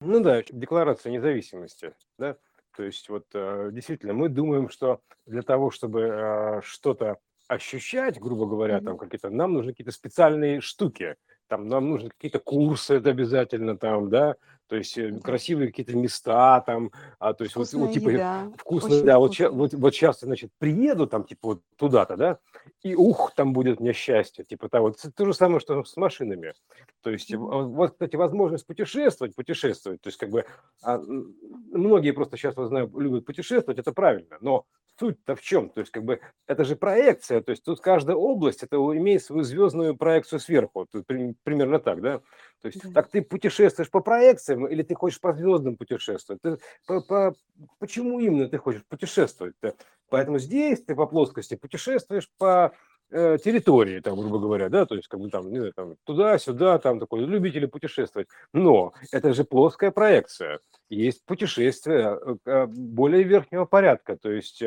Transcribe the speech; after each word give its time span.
Ну 0.00 0.20
да, 0.20 0.42
декларация 0.42 1.12
независимости, 1.12 1.94
да. 2.18 2.36
То 2.76 2.84
есть 2.84 3.08
вот 3.08 3.26
э, 3.34 3.70
действительно 3.72 4.14
мы 4.14 4.28
думаем, 4.28 4.70
что 4.70 5.02
для 5.26 5.42
того, 5.42 5.70
чтобы 5.70 6.00
э, 6.02 6.60
что-то 6.62 7.18
ощущать, 7.48 8.18
грубо 8.18 8.46
говоря, 8.46 8.80
там 8.80 8.96
Мгм. 8.96 8.96
какие-то, 8.96 9.28
нам 9.30 9.52
нужны 9.52 9.72
какие-то 9.72 9.90
специальные 9.92 10.60
штуки, 10.60 11.16
там 11.50 11.68
нам 11.68 11.90
нужны 11.90 12.10
какие-то 12.10 12.38
курсы, 12.38 12.94
это 12.94 13.10
обязательно 13.10 13.76
там, 13.76 14.08
да, 14.08 14.36
то 14.68 14.76
есть 14.76 14.96
э, 14.96 15.18
красивые 15.18 15.66
какие-то 15.66 15.96
места 15.96 16.60
там, 16.60 16.92
а 17.18 17.34
то 17.34 17.42
есть 17.42 17.56
вот, 17.56 17.62
вот 17.62 17.90
Вкусная 17.90 17.92
типа 17.92 18.08
еда, 18.10 18.52
вкусно, 18.56 18.94
очень 18.94 19.04
да, 19.04 19.18
вот, 19.18 19.34
ща- 19.34 19.48
вкусная. 19.48 19.58
вот, 19.58 19.74
вот 19.74 19.94
сейчас, 19.94 20.20
значит, 20.20 20.52
приеду 20.58 21.08
там, 21.08 21.24
типа, 21.24 21.40
вот 21.48 21.62
туда-то, 21.76 22.16
да, 22.16 22.38
и 22.84 22.94
ух, 22.94 23.32
там 23.34 23.52
будет 23.52 23.80
мне 23.80 23.92
счастье, 23.92 24.44
типа, 24.44 24.68
там 24.68 24.82
вот 24.82 24.96
то 25.16 25.26
же 25.26 25.34
самое, 25.34 25.58
что 25.58 25.82
с 25.82 25.96
машинами. 25.96 26.54
То 27.02 27.10
есть, 27.10 27.34
Мгм. 27.34 27.70
вот, 27.72 27.92
кстати, 27.92 28.14
возможность 28.14 28.64
путешествовать, 28.64 29.34
путешествовать, 29.34 30.00
то 30.02 30.06
есть, 30.08 30.18
как 30.18 30.30
бы, 30.30 30.44
а, 30.82 30.98
многие 30.98 32.12
просто 32.12 32.36
сейчас, 32.36 32.54
вот 32.54 32.68
знаю, 32.68 32.92
любят 32.96 33.26
путешествовать, 33.26 33.80
это 33.80 33.92
правильно, 33.92 34.38
но 34.40 34.66
суть-то 35.00 35.34
в 35.34 35.40
чем? 35.40 35.70
То 35.70 35.80
есть, 35.80 35.90
как 35.90 36.04
бы, 36.04 36.20
это 36.46 36.64
же 36.64 36.76
проекция, 36.76 37.40
то 37.40 37.50
есть, 37.50 37.64
тут 37.64 37.80
каждая 37.80 38.16
область, 38.16 38.62
это 38.62 38.76
имеет 38.76 39.24
свою 39.24 39.42
звездную 39.42 39.96
проекцию 39.96 40.38
сверху, 40.40 40.86
тут 40.92 41.06
при- 41.06 41.34
примерно 41.42 41.78
так, 41.78 42.00
да? 42.02 42.18
То 42.60 42.68
есть, 42.68 42.82
Да. 42.84 42.90
так 42.92 43.08
ты 43.10 43.22
путешествуешь 43.22 43.90
по 43.90 44.00
проекциям 44.00 44.66
или 44.66 44.82
ты 44.82 44.94
хочешь 44.94 45.20
по 45.20 45.32
звездам 45.32 45.76
путешествовать? 45.76 46.42
Ты 46.42 46.58
по- 46.86 47.00
по- 47.00 47.34
почему 47.78 48.20
именно 48.20 48.46
ты 48.48 48.58
хочешь 48.58 48.84
путешествовать-то? 48.88 49.74
Поэтому 50.10 50.38
здесь 50.38 50.84
ты 50.84 50.94
по 50.94 51.06
плоскости 51.06 51.56
путешествуешь 51.56 52.30
по 52.38 52.72
э, 53.12 53.38
территории, 53.44 53.98
там, 53.98 54.14
грубо 54.20 54.38
говоря, 54.38 54.68
да, 54.68 54.86
то 54.86 54.94
есть, 54.94 55.08
как 55.08 55.18
бы 55.18 55.30
там, 55.30 55.50
не 55.50 55.58
знаю, 55.58 55.72
там, 55.74 55.96
туда-сюда, 56.04 56.78
там, 56.78 57.00
такой, 57.00 57.20
любители 57.24 57.66
путешествовать. 57.66 58.28
Но 58.52 58.92
это 59.10 59.32
же 59.32 59.42
плоская 59.42 59.90
проекция. 59.90 60.60
Есть 60.88 61.24
путешествия 61.24 62.16
э, 62.24 62.36
э, 62.46 62.66
более 62.66 63.24
верхнего 63.24 63.64
порядка, 63.64 64.16
то 64.16 64.30
есть 64.30 64.62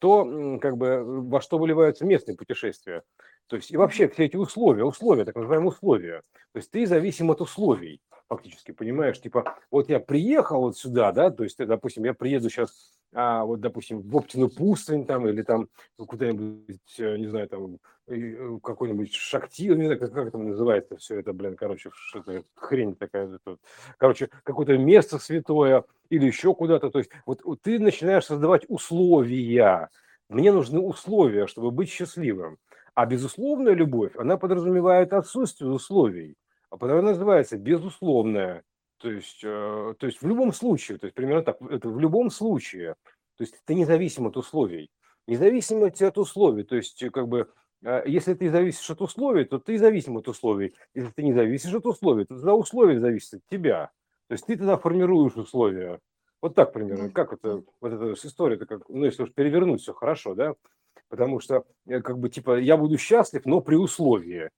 то, 0.00 0.22
м, 0.22 0.60
как 0.60 0.76
бы, 0.76 1.02
во 1.28 1.40
что 1.40 1.58
выливаются 1.58 2.04
местные 2.04 2.36
путешествия. 2.36 3.02
То 3.50 3.56
есть 3.56 3.72
и 3.72 3.76
вообще 3.76 4.08
все 4.08 4.26
эти 4.26 4.36
условия, 4.36 4.84
условия, 4.84 5.24
так 5.24 5.34
называемые 5.34 5.70
условия. 5.70 6.22
То 6.52 6.58
есть 6.58 6.70
ты 6.70 6.86
зависим 6.86 7.32
от 7.32 7.40
условий, 7.40 8.00
фактически, 8.28 8.70
понимаешь? 8.70 9.20
Типа, 9.20 9.56
вот 9.72 9.88
я 9.88 9.98
приехал 9.98 10.60
вот 10.60 10.78
сюда, 10.78 11.10
да, 11.10 11.32
то 11.32 11.42
есть, 11.42 11.58
допустим, 11.58 12.04
я 12.04 12.14
приеду 12.14 12.48
сейчас, 12.48 12.92
а, 13.12 13.44
вот, 13.44 13.58
допустим, 13.60 14.02
в 14.02 14.16
Оптину 14.16 14.50
пустынь 14.50 15.04
там 15.04 15.26
или 15.26 15.42
там 15.42 15.68
куда-нибудь, 15.96 16.78
э, 17.00 17.16
не 17.16 17.26
знаю, 17.26 17.48
там 17.48 17.78
э, 18.06 18.58
какой-нибудь 18.62 19.12
шактир, 19.12 19.76
не 19.76 19.86
знаю, 19.86 19.98
как, 19.98 20.12
как 20.12 20.30
там 20.30 20.48
называется 20.48 20.96
все 20.96 21.18
это, 21.18 21.32
блин, 21.32 21.56
короче, 21.56 21.90
что-то 21.92 22.44
хрень 22.54 22.94
такая. 22.94 23.26
это 23.34 23.40
вот. 23.44 23.60
Короче, 23.98 24.28
какое-то 24.44 24.78
место 24.78 25.18
святое 25.18 25.82
или 26.08 26.24
еще 26.24 26.54
куда-то. 26.54 26.90
То 26.90 27.00
есть 27.00 27.10
вот, 27.26 27.42
вот 27.42 27.62
ты 27.62 27.80
начинаешь 27.80 28.26
создавать 28.26 28.64
условия. 28.68 29.88
Мне 30.28 30.52
нужны 30.52 30.78
условия, 30.78 31.48
чтобы 31.48 31.72
быть 31.72 31.90
счастливым. 31.90 32.58
А 32.94 33.06
безусловная 33.06 33.74
любовь, 33.74 34.12
она 34.16 34.36
подразумевает 34.36 35.12
отсутствие 35.12 35.70
условий. 35.70 36.36
А 36.70 36.76
потому 36.76 37.02
называется 37.02 37.56
безусловная. 37.58 38.62
То 38.98 39.10
есть, 39.10 39.40
э, 39.42 39.94
то 39.98 40.06
есть 40.06 40.20
в 40.20 40.26
любом 40.26 40.52
случае, 40.52 40.98
то 40.98 41.06
есть 41.06 41.14
примерно 41.14 41.42
так, 41.42 41.60
это 41.62 41.88
в 41.88 41.98
любом 41.98 42.30
случае. 42.30 42.94
То 43.36 43.44
есть 43.44 43.54
ты 43.64 43.74
независим 43.74 44.26
от 44.26 44.36
условий. 44.36 44.90
Независимость 45.26 46.02
от 46.02 46.18
условий. 46.18 46.64
То 46.64 46.76
есть 46.76 47.02
как 47.10 47.26
бы 47.28 47.48
э, 47.82 48.02
если 48.06 48.34
ты 48.34 48.50
зависишь 48.50 48.90
от 48.90 49.00
условий, 49.00 49.44
то 49.44 49.58
ты 49.58 49.78
зависим 49.78 50.18
от 50.18 50.28
условий. 50.28 50.74
Если 50.94 51.10
ты 51.10 51.22
не 51.22 51.32
зависишь 51.32 51.74
от 51.74 51.86
условий, 51.86 52.24
то 52.24 52.34
тогда 52.34 52.54
условия 52.54 53.00
зависят 53.00 53.34
от 53.34 53.46
тебя. 53.48 53.90
То 54.28 54.34
есть 54.34 54.46
ты 54.46 54.56
тогда 54.56 54.76
формируешь 54.76 55.36
условия. 55.36 55.98
Вот 56.42 56.54
так 56.54 56.72
примерно. 56.72 57.10
Как 57.10 57.32
это, 57.32 57.62
вот 57.80 57.92
эта 57.92 58.12
история-то, 58.12 58.66
как, 58.66 58.88
ну, 58.88 59.04
если 59.04 59.22
уж 59.22 59.32
перевернуть 59.32 59.82
все 59.82 59.92
хорошо, 59.92 60.34
да? 60.34 60.54
Потому 61.10 61.40
что, 61.40 61.64
э, 61.86 62.00
как 62.00 62.18
бы, 62.18 62.30
типа, 62.30 62.58
я 62.58 62.78
буду 62.78 62.96
счастлив, 62.96 63.44
но 63.44 63.60
при 63.60 63.74
условии 63.74 64.50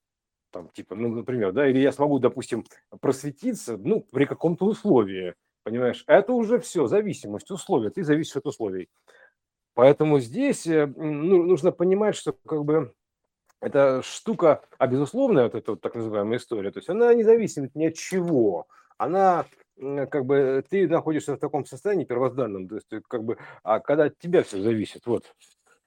там, 0.53 0.69
типа, 0.69 0.95
ну, 0.95 1.09
например, 1.09 1.53
да, 1.53 1.67
или 1.67 1.81
я 1.81 1.91
смогу, 1.93 2.19
допустим, 2.19 2.65
просветиться, 3.01 3.77
ну, 3.77 4.07
при 4.13 4.27
каком-то 4.27 4.67
условии, 4.67 5.35
понимаешь, 5.65 6.05
это 6.07 6.33
уже 6.33 6.61
все, 6.61 6.87
зависимость, 6.87 7.51
условия, 7.51 7.91
ты 7.91 8.05
зависишь 8.05 8.37
от 8.37 8.47
условий. 8.47 8.89
Поэтому 9.75 10.21
здесь 10.21 10.67
э, 10.67 10.87
ну, 10.87 11.43
нужно 11.43 11.73
понимать, 11.73 12.15
что 12.15 12.37
как 12.47 12.65
бы 12.65 12.93
эта 13.61 14.03
штука, 14.03 14.63
а 14.79 14.87
безусловная 14.87 15.45
вот 15.45 15.55
эта 15.55 15.73
вот 15.73 15.81
так 15.81 15.95
называемая 15.95 16.39
история, 16.39 16.71
то 16.71 16.79
есть 16.79 16.91
она 16.91 17.15
не 17.15 17.25
зависит 17.25 17.75
ни 17.75 17.87
от 17.87 17.95
чего, 17.95 18.67
она 18.99 19.47
как 19.79 20.27
бы 20.27 20.63
ты 20.69 20.87
находишься 20.87 21.35
в 21.35 21.39
таком 21.39 21.65
состоянии 21.65 22.05
первозданном, 22.05 22.69
то 22.69 22.75
есть 22.75 22.89
как 23.09 23.25
бы, 23.25 23.39
а 23.63 23.81
когда 23.81 24.05
от 24.05 24.19
тебя 24.19 24.43
все 24.43 24.61
зависит, 24.61 25.07
вот, 25.07 25.35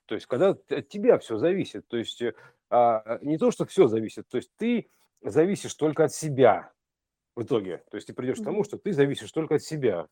то 0.06 0.16
есть, 0.16 0.28
когда 0.28 0.50
от 0.50 0.88
тебя 0.88 1.18
все 1.20 1.38
зависит, 1.38 1.88
то 1.88 1.98
есть, 1.98 2.22
э, 2.22 2.34
а, 2.70 3.00
а, 3.00 3.20
не 3.22 3.38
то, 3.38 3.52
что 3.52 3.66
все 3.66 3.88
зависит, 3.88 4.28
то 4.28 4.38
есть 4.38 4.52
ты 4.58 4.90
зависишь 5.22 5.74
только 5.74 6.06
от 6.06 6.14
себя 6.14 6.72
в 7.36 7.44
итоге. 7.44 7.84
То 7.90 7.96
есть 7.96 8.08
ты 8.08 8.14
придешь 8.14 8.40
к 8.40 8.44
тому, 8.44 8.64
что 8.64 8.78
ты 8.78 8.94
зависишь 8.94 9.32
только 9.32 9.56
от 9.56 9.64
себя. 9.64 10.08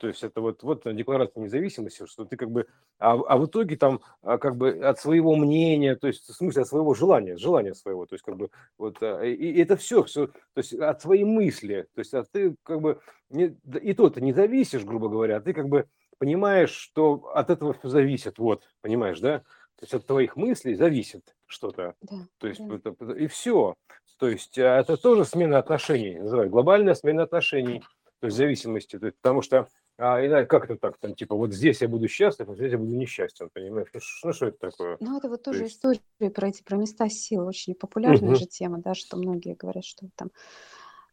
То 0.00 0.08
есть 0.08 0.24
это 0.24 0.40
вот, 0.40 0.62
вот 0.64 0.82
декларация 0.96 1.42
независимости, 1.42 2.06
что 2.06 2.24
ты 2.24 2.36
как 2.36 2.50
бы, 2.50 2.66
а, 2.98 3.16
в- 3.16 3.24
а 3.28 3.36
в 3.36 3.46
итоге 3.46 3.76
там 3.76 4.00
а, 4.22 4.38
как 4.38 4.56
бы 4.56 4.70
от 4.70 4.98
своего 4.98 5.36
мнения, 5.36 5.94
то 5.94 6.08
есть 6.08 6.28
в 6.28 6.32
смысле 6.34 6.62
от 6.62 6.68
своего 6.68 6.92
желания, 6.94 7.36
желания 7.36 7.74
своего, 7.74 8.06
то 8.06 8.14
есть 8.14 8.24
как 8.24 8.36
бы 8.36 8.50
вот, 8.78 9.00
а, 9.02 9.22
и, 9.22 9.32
и 9.34 9.60
это 9.60 9.76
все, 9.76 10.02
все, 10.02 10.26
то 10.26 10.34
есть 10.56 10.74
от 10.74 11.00
своей 11.02 11.24
мысли, 11.24 11.86
то 11.94 12.00
есть 12.00 12.14
а 12.14 12.24
ты 12.24 12.56
как 12.64 12.80
бы, 12.80 13.00
не, 13.30 13.56
и 13.80 13.94
то 13.94 14.10
ты 14.10 14.20
не 14.22 14.32
зависишь, 14.32 14.84
грубо 14.84 15.08
говоря, 15.08 15.36
а 15.36 15.40
ты 15.40 15.52
как 15.52 15.68
бы 15.68 15.86
понимаешь, 16.22 16.70
что 16.70 17.32
от 17.34 17.50
этого 17.50 17.72
все 17.72 17.88
зависит, 17.88 18.38
вот, 18.38 18.68
понимаешь, 18.80 19.18
да? 19.18 19.40
То 19.40 19.82
есть 19.82 19.94
от 19.94 20.06
твоих 20.06 20.36
мыслей 20.36 20.76
зависит 20.76 21.34
что-то, 21.46 21.96
Да, 22.00 22.16
то 22.38 22.46
есть 22.46 22.60
да. 22.68 22.76
это- 22.76 22.90
это- 22.90 23.12
и 23.14 23.26
все. 23.26 23.74
То 24.18 24.28
есть 24.28 24.56
а, 24.56 24.78
это 24.78 24.96
тоже 24.96 25.24
смена 25.24 25.58
отношений, 25.58 26.20
называют, 26.20 26.52
глобальная 26.52 26.94
смена 26.94 27.24
отношений, 27.24 27.80
то 28.20 28.26
есть 28.28 28.36
зависимости, 28.36 29.00
то 29.00 29.06
есть, 29.06 29.18
потому 29.20 29.42
что 29.42 29.66
а, 29.98 30.24
иначе 30.24 30.46
как 30.46 30.64
это 30.66 30.76
так, 30.76 30.98
там, 30.98 31.16
типа, 31.16 31.34
вот 31.34 31.52
здесь 31.52 31.82
я 31.82 31.88
буду 31.88 32.06
счастлив, 32.06 32.48
а 32.48 32.54
здесь 32.54 32.70
я 32.70 32.78
буду 32.78 32.94
несчастен, 32.94 33.50
понимаешь? 33.52 33.88
Ну, 33.92 34.00
ш- 34.00 34.26
ну, 34.28 34.32
что 34.32 34.46
это 34.46 34.58
такое? 34.70 34.96
Ну, 35.00 35.18
это 35.18 35.28
вот 35.28 35.42
То 35.42 35.50
тоже 35.50 35.64
есть, 35.64 35.76
история 35.76 36.30
про 36.32 36.48
эти 36.48 36.62
про 36.62 36.76
места 36.76 37.08
силы. 37.08 37.46
Очень 37.46 37.74
популярная 37.74 38.28
мгм, 38.28 38.36
же 38.36 38.46
тема, 38.46 38.78
да, 38.80 38.94
что 38.94 39.16
многие 39.16 39.54
говорят, 39.54 39.84
что 39.84 40.06
там 40.14 40.30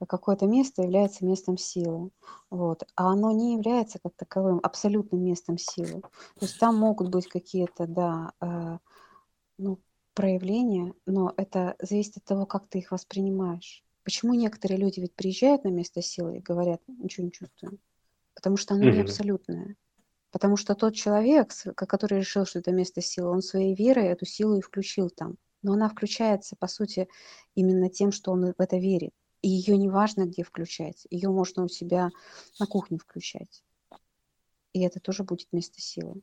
какое-то 0.06 0.46
место 0.46 0.82
является 0.82 1.26
местом 1.26 1.58
силы. 1.58 2.12
Вот. 2.50 2.84
А 2.96 3.12
оно 3.12 3.32
не 3.32 3.54
является 3.54 4.00
как 4.00 4.14
таковым 4.16 4.60
абсолютным 4.64 5.24
местом 5.24 5.58
силы. 5.58 6.02
То 6.02 6.46
есть 6.46 6.60
там 6.60 6.78
могут 6.78 7.10
быть 7.10 7.28
какие-то, 7.28 7.86
да, 7.88 8.32
э, 8.42 8.78
ну, 9.58 9.80
проявления, 10.14 10.94
но 11.06 11.34
это 11.38 11.76
зависит 11.80 12.18
от 12.18 12.26
того, 12.26 12.46
как 12.46 12.68
ты 12.68 12.80
их 12.80 12.92
воспринимаешь. 12.92 13.84
Почему 14.04 14.34
некоторые 14.34 14.80
люди 14.80 15.00
ведь 15.00 15.14
приезжают 15.14 15.64
на 15.64 15.70
место 15.70 16.02
силы 16.02 16.38
и 16.38 16.42
говорят, 16.42 16.82
ничего 16.88 17.26
не 17.26 17.32
чувствуем? 17.32 17.80
Потому 18.34 18.58
что 18.58 18.74
оно 18.74 18.86
не 18.86 18.92
мгм. 18.92 19.02
абсолютное. 19.02 19.76
Потому 20.32 20.58
что 20.58 20.76
тот 20.76 20.94
человек, 20.96 21.54
который 21.76 22.20
решил, 22.20 22.46
что 22.46 22.60
это 22.60 22.72
место 22.72 23.02
силы, 23.02 23.30
он 23.30 23.42
своей 23.42 23.76
верой 23.76 24.06
эту 24.06 24.26
силу 24.26 24.56
и 24.56 24.62
включил 24.62 25.10
там. 25.10 25.38
Но 25.62 25.74
она 25.74 25.90
включается, 25.90 26.56
по 26.56 26.68
сути, 26.68 27.08
именно 27.56 27.90
тем, 27.90 28.12
что 28.12 28.32
он 28.32 28.54
в 28.58 28.62
это 28.62 28.78
верит. 28.78 29.12
И 29.42 29.48
ее 29.50 29.78
не 29.78 29.90
важно, 29.90 30.26
где 30.26 30.44
включать. 30.44 31.08
Ее 31.10 31.30
можно 31.30 31.64
у 31.64 31.68
себя 31.68 32.10
на 32.60 32.66
кухне 32.66 32.98
включать. 32.98 33.64
И 34.74 34.82
это 34.82 35.00
тоже 35.00 35.24
будет 35.24 35.48
место 35.52 35.82
силы. 35.82 36.22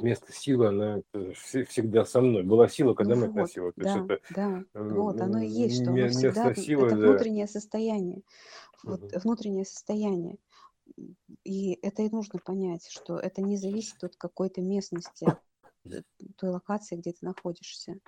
Место 0.00 0.32
силы, 0.32 0.68
она 0.68 1.02
э, 1.12 1.32
всегда 1.32 2.04
со 2.04 2.20
мной. 2.20 2.42
Была 2.42 2.68
сила, 2.68 2.88
Ну 2.88 2.94
когда 2.96 3.14
мать 3.14 3.30
вот, 3.30 3.36
носила. 3.36 3.72
То 3.72 3.82
есть 3.82 3.94
да, 3.94 4.04
это 4.04 4.20
да, 4.30 4.64
э, 4.74 4.88
вот, 4.88 5.20
оно 5.20 5.40
и 5.40 5.48
есть, 5.48 5.82
что 5.82 5.92
оно 5.92 6.08
всегда, 6.08 6.54
силы, 6.54 6.86
это 6.88 6.96
да. 6.96 7.08
внутреннее 7.08 7.46
состояние, 7.46 8.22
вот 8.82 9.02
Мгм. 9.02 9.20
внутреннее 9.20 9.64
состояние. 9.64 10.38
И 11.44 11.78
это 11.82 12.02
и 12.02 12.10
нужно 12.10 12.40
понять, 12.40 12.88
что 12.88 13.18
это 13.18 13.40
не 13.40 13.56
зависит 13.56 14.02
от 14.02 14.16
какой-то 14.16 14.60
местности, 14.60 15.26
от 15.26 15.40
э, 15.92 16.02
той 16.36 16.50
локации, 16.50 16.96
где 16.96 17.12
ты 17.12 17.24
находишься. 17.24 18.00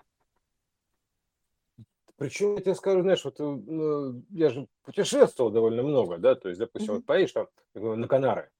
Причем, 2.17 2.55
я 2.55 2.63
тебе 2.63 2.75
скажу, 2.75 3.03
знаешь, 3.03 3.25
вот 3.25 3.39
э, 3.41 3.45
ну, 3.45 4.23
я 4.31 4.49
же 4.49 4.69
путешествовал 4.85 5.51
довольно 5.51 5.83
много, 5.83 6.17
да, 6.19 6.35
то 6.35 6.49
есть, 6.49 6.59
допустим, 6.59 6.95
Мгм. 6.95 7.01
вот 7.01 7.07
поедешь 7.07 7.33
там 7.33 7.49
на 7.75 8.09
Канары, 8.09 8.51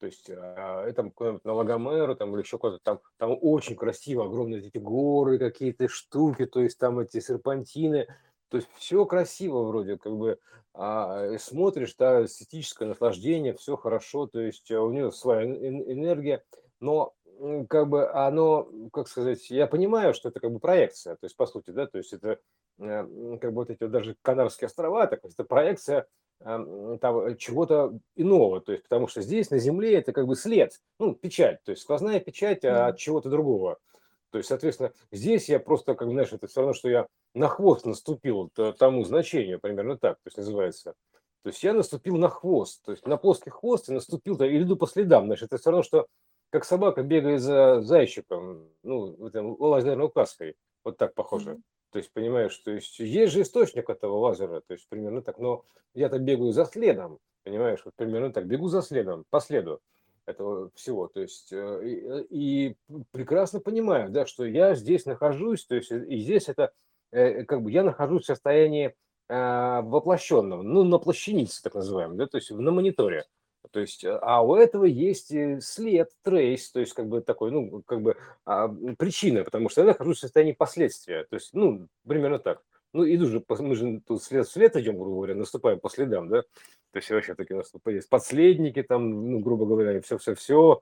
То 0.00 0.06
есть 0.06 0.30
а, 0.30 0.84
это 0.86 1.04
куда-нибудь 1.10 1.44
на 1.44 1.54
Лагомеру 1.54 2.16
там 2.16 2.34
или 2.34 2.42
еще 2.42 2.58
куда-то 2.58 2.82
там, 2.84 3.00
там 3.16 3.36
очень 3.40 3.76
красиво, 3.76 4.26
огромные 4.26 4.60
эти 4.66 4.78
горы, 4.78 5.38
какие-то 5.38 5.88
штуки, 5.88 6.46
то 6.46 6.60
есть 6.60 6.78
там 6.78 7.00
эти 7.00 7.20
серпантины, 7.20 8.06
то 8.48 8.58
есть 8.58 8.68
все 8.76 9.04
красиво 9.06 9.64
вроде, 9.64 9.96
как 9.98 10.16
бы 10.16 10.38
а, 10.74 11.36
смотришь, 11.38 11.94
да, 11.96 12.24
эстетическое 12.24 12.88
наслаждение, 12.88 13.54
все 13.54 13.76
хорошо, 13.76 14.26
то 14.26 14.40
есть 14.40 14.70
а, 14.70 14.82
у 14.82 14.92
нее 14.92 15.10
своя 15.12 15.44
эн- 15.44 15.56
эн- 15.56 15.92
энергия, 15.92 16.44
но 16.80 17.14
как 17.68 17.88
бы 17.88 18.10
оно, 18.10 18.68
как 18.92 19.08
сказать, 19.08 19.50
я 19.50 19.66
понимаю, 19.66 20.14
что 20.14 20.28
это 20.28 20.40
как 20.40 20.52
бы 20.52 20.58
проекция, 20.58 21.14
то 21.14 21.24
есть 21.24 21.36
по 21.36 21.46
сути, 21.46 21.70
да, 21.70 21.86
то 21.86 21.98
есть 21.98 22.12
это 22.12 22.38
э, 22.78 23.38
как 23.40 23.52
бы 23.52 23.56
вот 23.56 23.70
эти 23.70 23.82
вот 23.82 23.92
даже 23.92 24.16
Канарские 24.22 24.66
острова, 24.66 25.06
так, 25.06 25.24
это 25.24 25.44
проекция 25.44 26.06
там, 26.40 27.36
чего-то 27.36 27.98
иного, 28.14 28.60
то 28.60 28.72
есть 28.72 28.84
потому 28.84 29.08
что 29.08 29.22
здесь 29.22 29.50
на 29.50 29.58
Земле 29.58 29.94
это 29.94 30.12
как 30.12 30.26
бы 30.26 30.36
след, 30.36 30.80
ну, 31.00 31.14
печать, 31.14 31.62
то 31.64 31.72
есть 31.72 31.82
сквозная 31.82 32.20
печать 32.20 32.64
от 32.64 32.96
чего-то 32.96 33.28
другого. 33.28 33.78
То 34.30 34.38
есть, 34.38 34.48
соответственно, 34.48 34.92
здесь 35.10 35.48
я 35.48 35.58
просто, 35.58 35.94
как 35.94 36.08
знаешь, 36.10 36.32
это 36.32 36.46
все 36.46 36.60
равно, 36.60 36.74
что 36.74 36.88
я 36.88 37.06
на 37.34 37.48
хвост 37.48 37.86
наступил 37.86 38.50
тому 38.78 39.04
значению, 39.04 39.58
примерно 39.58 39.96
так, 39.96 40.16
то 40.16 40.26
есть 40.26 40.36
называется. 40.36 40.94
То 41.42 41.50
есть 41.50 41.62
я 41.62 41.72
наступил 41.72 42.16
на 42.16 42.28
хвост, 42.28 42.82
то 42.84 42.92
есть 42.92 43.06
на 43.06 43.16
плоский 43.16 43.50
хвост 43.50 43.88
и 43.88 43.92
наступил, 43.92 44.40
и 44.42 44.62
иду 44.62 44.76
по 44.76 44.86
следам. 44.86 45.26
Значит, 45.26 45.44
это 45.44 45.56
все 45.58 45.70
равно, 45.70 45.82
что 45.82 46.06
как 46.50 46.64
собака 46.64 47.02
бегает 47.02 47.40
за 47.40 47.80
зайчиком, 47.80 48.68
ну, 48.82 49.26
этим 49.26 49.56
лазерной 49.58 50.06
указкой. 50.06 50.56
Вот 50.84 50.96
так 50.96 51.14
похоже. 51.14 51.52
Mm-hmm. 51.52 51.62
То 51.90 51.98
есть, 51.98 52.12
понимаешь, 52.12 52.56
то 52.58 52.70
есть 52.70 52.98
есть 52.98 53.32
же 53.32 53.42
источник 53.42 53.88
этого 53.88 54.18
лазера, 54.18 54.60
то 54.60 54.74
есть 54.74 54.86
примерно 54.88 55.22
так. 55.22 55.38
Но 55.38 55.64
я-то 55.94 56.18
бегаю 56.18 56.52
за 56.52 56.64
следом, 56.66 57.18
понимаешь, 57.44 57.80
вот 57.84 57.94
примерно 57.94 58.32
так, 58.32 58.46
бегу 58.46 58.68
за 58.68 58.82
следом, 58.82 59.24
по 59.30 59.40
следу 59.40 59.80
этого 60.26 60.70
всего. 60.74 61.08
То 61.08 61.20
есть, 61.20 61.52
э, 61.52 62.24
и, 62.30 62.68
и 62.68 62.76
прекрасно 63.10 63.60
понимаю, 63.60 64.10
да, 64.10 64.26
что 64.26 64.44
я 64.44 64.74
здесь 64.74 65.06
нахожусь, 65.06 65.64
то 65.64 65.74
есть, 65.74 65.90
и 65.90 66.18
здесь 66.18 66.48
это, 66.48 66.72
э, 67.10 67.44
как 67.44 67.62
бы, 67.62 67.70
я 67.70 67.82
нахожусь 67.82 68.24
в 68.24 68.26
состоянии 68.26 68.94
э, 69.28 69.80
воплощенном, 69.82 70.62
ну, 70.62 70.84
на 70.84 70.98
плащанице, 70.98 71.62
так 71.62 71.74
называемом, 71.74 72.18
да, 72.18 72.26
то 72.26 72.36
есть 72.36 72.50
на 72.50 72.70
мониторе. 72.70 73.24
То 73.70 73.80
есть, 73.80 74.04
э, 74.04 74.18
а 74.22 74.42
у 74.42 74.54
этого 74.54 74.84
есть 74.84 75.32
э, 75.32 75.60
след, 75.60 76.10
трейс, 76.22 76.70
то 76.70 76.80
есть 76.80 76.94
как 76.94 77.08
бы 77.08 77.20
такой, 77.20 77.50
ну, 77.50 77.82
как 77.82 78.00
бы 78.00 78.16
а, 78.44 78.68
причина, 78.98 79.44
потому 79.44 79.68
что 79.68 79.82
я 79.82 79.88
нахожусь 79.88 80.18
в 80.18 80.20
состоянии 80.20 80.52
последствия. 80.52 81.24
То 81.24 81.34
есть, 81.34 81.50
ну, 81.52 81.88
примерно 82.06 82.38
так. 82.38 82.62
Ну, 82.94 83.04
иду 83.04 83.26
же, 83.26 83.44
мы 83.48 83.74
же 83.74 84.00
тут 84.06 84.22
след 84.22 84.48
след 84.48 84.74
идем, 84.76 84.96
грубо 84.96 85.16
говоря, 85.16 85.34
наступаем 85.34 85.80
по 85.80 85.90
следам, 85.90 86.28
да? 86.28 86.42
То 86.92 86.96
есть 86.96 87.10
вообще 87.10 87.34
такие 87.34 87.60
у 87.60 87.90
есть 87.90 88.08
подследники 88.08 88.82
там, 88.82 89.30
ну, 89.30 89.40
грубо 89.40 89.66
говоря, 89.66 90.00
все-все-все, 90.00 90.80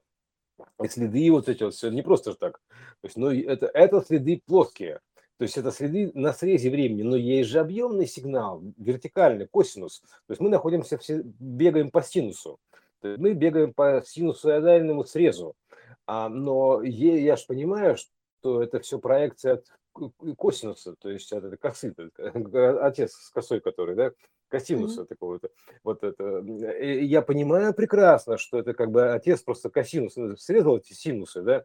и 0.83 0.89
следы 0.89 1.31
вот 1.31 1.49
эти 1.49 1.65
вот, 1.65 1.75
все 1.75 1.91
не 1.91 2.03
просто 2.03 2.31
же 2.31 2.37
так. 2.37 2.61
То 3.01 3.05
есть, 3.05 3.17
ну, 3.17 3.31
это, 3.31 3.67
это 3.67 4.01
следы 4.03 4.41
плоские. 4.47 5.01
То 5.39 5.43
есть 5.43 5.59
это 5.59 5.71
следы 5.71 6.11
на 6.15 6.33
срезе 6.33 6.71
времени, 6.71 7.03
но 7.03 7.17
есть 7.17 7.51
же 7.51 7.61
объемный 7.61 8.07
сигнал, 8.07 8.63
вертикальный, 8.79 9.47
косинус. 9.47 10.01
То 10.27 10.33
есть 10.33 10.41
мы 10.41 10.49
находимся, 10.49 10.97
все, 10.97 11.23
бегаем 11.23 11.91
по 11.91 12.03
синусу. 12.03 12.59
Мы 13.03 13.35
бегаем 13.35 13.75
по 13.75 14.03
синусоидальному 14.05 15.05
срезу. 15.05 15.55
А, 16.07 16.29
но 16.29 16.83
я, 16.83 17.19
я 17.19 17.37
же 17.37 17.45
понимаю, 17.47 17.97
что 17.97 18.63
это 18.63 18.81
все 18.81 18.99
проекция 18.99 19.63
косинуса, 20.37 20.95
то 20.99 21.11
есть 21.11 21.33
от 21.33 21.45
этой 21.45 21.57
косы, 21.57 21.95
отец 22.81 23.13
с 23.13 23.31
косой, 23.31 23.61
который, 23.61 23.97
да, 23.97 24.13
косинуса 24.49 25.03
mm-hmm. 25.03 25.07
такого-то. 25.07 25.49
Вот 25.83 26.05
это. 26.05 26.43
Я 26.43 27.23
понимаю 27.23 27.75
прекрасно, 27.75 28.37
что 28.37 28.59
это 28.59 28.75
как 28.75 28.91
бы 28.91 29.13
отец 29.13 29.43
просто 29.43 29.71
косинус 29.71 30.15
срезал 30.39 30.77
эти 30.77 30.93
синусы, 30.93 31.43
да, 31.43 31.65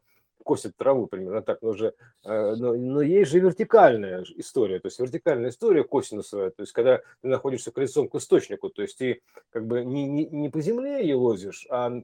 косит 0.51 0.75
траву 0.75 1.07
примерно 1.07 1.41
так, 1.41 1.61
но 1.61 1.69
уже, 1.69 1.93
э, 2.25 2.55
но, 2.57 2.73
но 2.73 3.01
есть 3.01 3.31
же 3.31 3.39
вертикальная 3.39 4.25
история, 4.35 4.81
то 4.81 4.87
есть 4.87 4.99
вертикальная 4.99 5.49
история 5.49 5.85
косинусовая, 5.85 6.49
то 6.49 6.63
есть 6.63 6.73
когда 6.73 6.97
ты 6.97 7.29
находишься 7.29 7.71
колесом 7.71 8.09
к 8.09 8.15
источнику, 8.15 8.69
то 8.69 8.81
есть 8.81 8.97
ты 8.97 9.21
как 9.49 9.65
бы 9.65 9.85
не, 9.85 10.05
не, 10.09 10.25
не 10.25 10.49
по 10.49 10.59
земле 10.59 11.07
елозишь, 11.07 11.65
а 11.69 12.01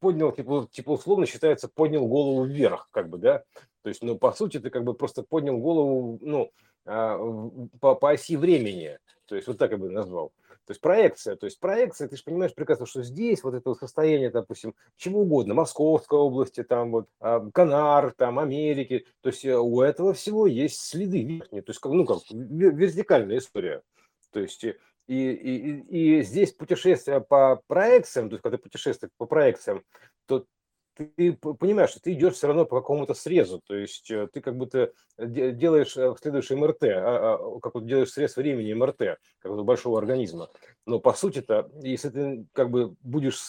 поднял, 0.00 0.32
типа, 0.32 0.66
типа 0.72 0.92
условно 0.92 1.26
считается, 1.26 1.68
поднял 1.68 2.08
голову 2.08 2.44
вверх, 2.44 2.88
как 2.90 3.10
бы, 3.10 3.18
да, 3.18 3.42
то 3.82 3.90
есть, 3.90 4.02
ну, 4.02 4.16
по 4.16 4.32
сути, 4.32 4.58
ты 4.58 4.70
как 4.70 4.84
бы 4.84 4.94
просто 4.94 5.22
поднял 5.22 5.58
голову, 5.58 6.18
ну, 6.22 6.50
а, 6.86 7.18
по, 7.80 7.96
по 7.96 8.12
оси 8.12 8.36
времени, 8.36 8.98
то 9.26 9.36
есть 9.36 9.46
вот 9.46 9.58
так 9.58 9.72
я 9.72 9.76
бы 9.76 9.90
назвал. 9.90 10.32
То 10.66 10.72
есть 10.72 10.80
проекция, 10.80 11.36
то 11.36 11.46
есть 11.46 11.58
проекция, 11.58 12.08
ты 12.08 12.16
же 12.16 12.22
понимаешь 12.22 12.54
прекрасно, 12.54 12.86
что 12.86 13.02
здесь 13.02 13.42
вот 13.42 13.54
это 13.54 13.74
состояние, 13.74 14.30
допустим, 14.30 14.74
чего 14.96 15.22
угодно, 15.22 15.54
Московской 15.54 16.18
области, 16.18 16.62
там 16.62 16.92
вот, 16.92 17.08
а, 17.18 17.40
Канар, 17.52 18.12
там, 18.12 18.38
Америки, 18.38 19.06
то 19.20 19.30
есть 19.30 19.44
э, 19.44 19.56
у 19.56 19.80
этого 19.80 20.12
всего 20.12 20.46
есть 20.46 20.80
следы 20.80 21.22
верхние, 21.24 21.62
то 21.62 21.70
есть, 21.70 21.84
ну, 21.84 22.04
как 22.04 22.18
вертикальная 22.30 23.38
история. 23.38 23.82
То 24.32 24.40
есть 24.40 24.64
и, 24.64 24.74
и, 25.08 26.18
и 26.18 26.22
здесь 26.22 26.52
путешествие 26.52 27.20
по 27.20 27.60
проекциям, 27.66 28.28
то 28.28 28.34
есть 28.34 28.42
когда 28.42 28.56
ты 28.56 28.62
путешествуешь 28.62 29.10
по 29.16 29.26
проекциям, 29.26 29.82
то 30.26 30.44
ты 31.06 31.32
понимаешь, 31.32 31.90
что 31.90 32.00
ты 32.00 32.12
идешь 32.12 32.34
все 32.34 32.46
равно 32.46 32.64
по 32.64 32.80
какому-то 32.80 33.14
срезу, 33.14 33.60
то 33.66 33.74
есть 33.74 34.10
э, 34.10 34.28
ты 34.32 34.40
как 34.40 34.56
будто 34.56 34.92
делаешь 35.18 35.96
э, 35.96 36.14
следующий 36.20 36.54
МРТ, 36.54 36.84
а, 36.84 37.34
а, 37.34 37.60
как 37.60 37.74
вот 37.74 37.86
делаешь 37.86 38.12
срез 38.12 38.36
времени 38.36 38.72
МРТ, 38.72 39.18
как 39.38 39.52
у 39.52 39.62
большого 39.64 39.98
организма. 39.98 40.48
Но 40.86 40.98
по 40.98 41.12
сути-то, 41.12 41.70
если 41.82 42.08
ты 42.10 42.46
как 42.52 42.70
бы 42.70 42.94
будешь, 43.02 43.40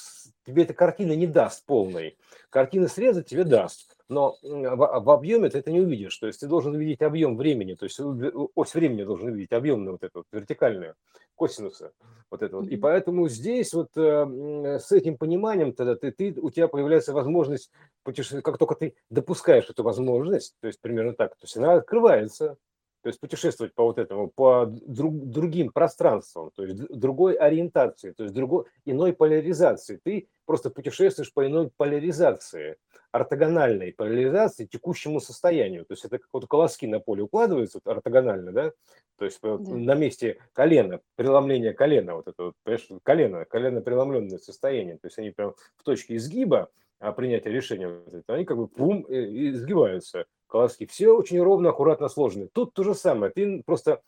тебе 0.45 0.63
эта 0.63 0.73
картина 0.73 1.13
не 1.13 1.27
даст 1.27 1.65
полной. 1.65 2.17
Картина 2.49 2.87
среза 2.87 3.23
тебе 3.23 3.43
даст, 3.43 3.97
но 4.11 4.37
в, 4.41 4.75
в 4.75 5.09
объеме 5.09 5.49
ты 5.49 5.59
это 5.59 5.71
не 5.71 5.79
увидишь. 5.79 6.15
То 6.17 6.27
есть 6.27 6.41
ты 6.41 6.47
должен 6.47 6.75
увидеть 6.75 7.01
объем 7.01 7.37
времени, 7.37 7.75
то 7.75 7.85
есть 7.85 7.99
ось 7.99 8.73
времени 8.75 9.03
должен 9.03 9.29
увидеть, 9.29 9.53
объемную 9.53 9.93
вот 9.93 10.03
эту 10.03 10.19
вот, 10.19 10.25
вертикальную, 10.31 10.95
косинуса. 11.35 11.93
Вот 12.29 12.43
это 12.43 12.57
вот. 12.57 12.67
И 12.67 12.77
поэтому 12.77 13.27
здесь 13.29 13.73
вот 13.73 13.89
э, 13.95 14.79
с 14.79 14.91
этим 14.91 15.17
пониманием 15.17 15.73
тогда 15.73 15.95
ты, 15.95 16.11
ты, 16.11 16.33
у 16.39 16.51
тебя 16.51 16.67
появляется 16.67 17.13
возможность 17.13 17.71
как 18.03 18.57
только 18.57 18.75
ты 18.75 18.95
допускаешь 19.09 19.69
эту 19.69 19.83
возможность, 19.83 20.55
то 20.59 20.67
есть 20.67 20.81
примерно 20.81 21.13
так, 21.13 21.31
то 21.31 21.43
есть 21.43 21.57
она 21.57 21.73
открывается, 21.73 22.57
то 23.01 23.07
есть 23.09 23.19
путешествовать 23.19 23.73
по 23.73 23.83
вот 23.83 23.97
этому, 23.97 24.29
по 24.29 24.65
друг, 24.65 25.15
другим 25.29 25.71
пространствам, 25.71 26.51
то 26.55 26.63
есть 26.63 26.77
другой 26.89 27.33
ориентации, 27.33 28.11
то 28.11 28.23
есть 28.23 28.35
другой, 28.35 28.65
иной 28.85 29.13
поляризации. 29.13 29.99
Ты 30.03 30.27
просто 30.45 30.69
путешествуешь 30.69 31.33
по 31.33 31.45
иной 31.45 31.71
поляризации, 31.75 32.77
ортогональной 33.11 33.93
поляризации 33.93 34.65
текущему 34.65 35.19
состоянию. 35.19 35.85
То 35.85 35.93
есть 35.93 36.05
это 36.05 36.17
как 36.17 36.27
вот 36.31 36.47
колоски 36.47 36.85
на 36.85 36.99
поле 36.99 37.23
укладываются 37.23 37.79
вот, 37.83 37.91
ортогонально, 37.91 38.51
да? 38.51 38.71
То 39.17 39.25
есть 39.25 39.39
да. 39.41 39.57
на 39.57 39.95
месте 39.95 40.37
колена, 40.53 41.01
преломления 41.15 41.73
колена, 41.73 42.15
вот 42.15 42.27
это 42.27 42.53
вот, 42.65 43.01
колено, 43.03 43.45
колено 43.45 43.81
преломленное 43.81 44.37
состояние. 44.37 44.97
То 44.97 45.07
есть 45.07 45.17
они 45.19 45.31
прям 45.31 45.55
в 45.75 45.83
точке 45.83 46.15
изгиба 46.15 46.69
а, 46.99 47.11
принятия 47.11 47.49
решения, 47.49 48.01
они 48.27 48.45
как 48.45 48.57
бы 48.57 48.67
пум, 48.67 49.05
изгибаются 49.09 50.25
колоски. 50.51 50.85
Все 50.85 51.09
очень 51.09 51.41
ровно, 51.41 51.69
аккуратно 51.69 52.09
сложены. 52.09 52.47
Тут 52.51 52.73
то 52.73 52.83
же 52.83 52.93
самое. 52.93 53.31
Ты 53.31 53.63
просто 53.65 54.01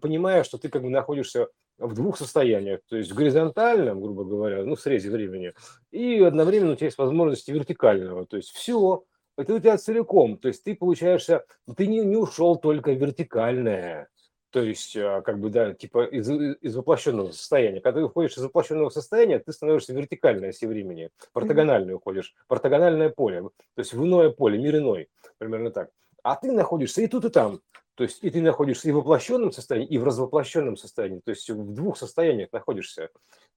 понимаешь, 0.00 0.46
что 0.46 0.58
ты 0.58 0.68
как 0.68 0.82
бы 0.82 0.88
находишься 0.88 1.48
в 1.78 1.94
двух 1.94 2.16
состояниях. 2.16 2.80
То 2.88 2.96
есть 2.96 3.10
в 3.10 3.14
горизонтальном, 3.14 4.00
грубо 4.00 4.24
говоря, 4.24 4.64
ну, 4.64 4.76
в 4.76 4.80
срезе 4.80 5.10
времени, 5.10 5.52
и 5.90 6.20
одновременно 6.20 6.72
у 6.72 6.76
тебя 6.76 6.86
есть 6.86 6.98
возможности 6.98 7.50
вертикального. 7.50 8.24
То 8.24 8.36
есть 8.36 8.50
все, 8.50 9.04
это 9.36 9.54
у 9.54 9.58
тебя 9.58 9.76
целиком. 9.76 10.38
То 10.38 10.48
есть 10.48 10.64
ты 10.64 10.74
получаешься, 10.74 11.44
ты 11.76 11.86
не, 11.86 12.00
не 12.00 12.16
ушел 12.16 12.56
только 12.56 12.92
в 12.92 12.98
вертикальное. 12.98 14.08
То 14.52 14.60
есть, 14.60 14.94
а, 14.98 15.22
как 15.22 15.40
бы, 15.40 15.48
да, 15.48 15.72
типа 15.72 16.04
из, 16.04 16.28
из 16.28 16.76
воплощенного 16.76 17.30
состояния. 17.30 17.80
Когда 17.80 18.00
ты 18.00 18.04
уходишь 18.04 18.36
из 18.36 18.44
воплощенного 18.44 18.90
состояния, 18.90 19.38
ты 19.38 19.50
становишься 19.50 19.94
вертикальной 19.94 20.50
оси 20.50 20.66
времени, 20.66 21.08
ортогональной 21.32 21.94
уходишь, 21.94 22.34
в 22.46 22.52
ортогональное 22.52 23.08
поле, 23.08 23.40
то 23.42 23.78
есть 23.78 23.94
в 23.94 24.04
иное 24.04 24.28
поле, 24.28 24.58
мир 24.58 24.76
иной, 24.76 25.08
примерно 25.38 25.70
так. 25.70 25.88
А 26.22 26.36
ты 26.36 26.52
находишься 26.52 27.00
и 27.00 27.06
тут, 27.06 27.24
и 27.24 27.30
там. 27.30 27.60
То 27.94 28.04
есть 28.04 28.22
и 28.22 28.28
ты 28.28 28.42
находишься 28.42 28.90
и 28.90 28.92
в 28.92 28.96
воплощенном 28.96 29.52
состоянии, 29.52 29.88
и 29.88 29.96
в 29.96 30.04
развоплощенном 30.04 30.76
состоянии. 30.76 31.20
То 31.20 31.30
есть 31.30 31.48
в 31.48 31.72
двух 31.72 31.96
состояниях 31.96 32.52
находишься. 32.52 33.08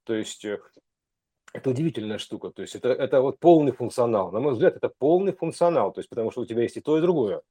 То 0.05 0.13
есть 0.13 0.45
э, 0.45 0.59
это 1.53 1.71
удивительная 1.71 2.19
штука. 2.19 2.51
То 2.51 2.61
есть 2.61 2.75
это, 2.75 2.89
это 2.89 3.19
вот 3.19 3.39
полный 3.39 3.73
функционал. 3.73 4.31
На 4.31 4.39
мой 4.39 4.53
взгляд, 4.53 4.77
это 4.77 4.89
полный 4.97 5.33
функционал. 5.33 5.91
То 5.91 5.99
есть 5.99 6.09
потому 6.09 6.31
что 6.31 6.41
у 6.41 6.45
тебя 6.45 6.61
есть 6.63 6.77
и 6.77 6.81
то, 6.81 6.97
и 6.97 7.01
другое 7.01 7.41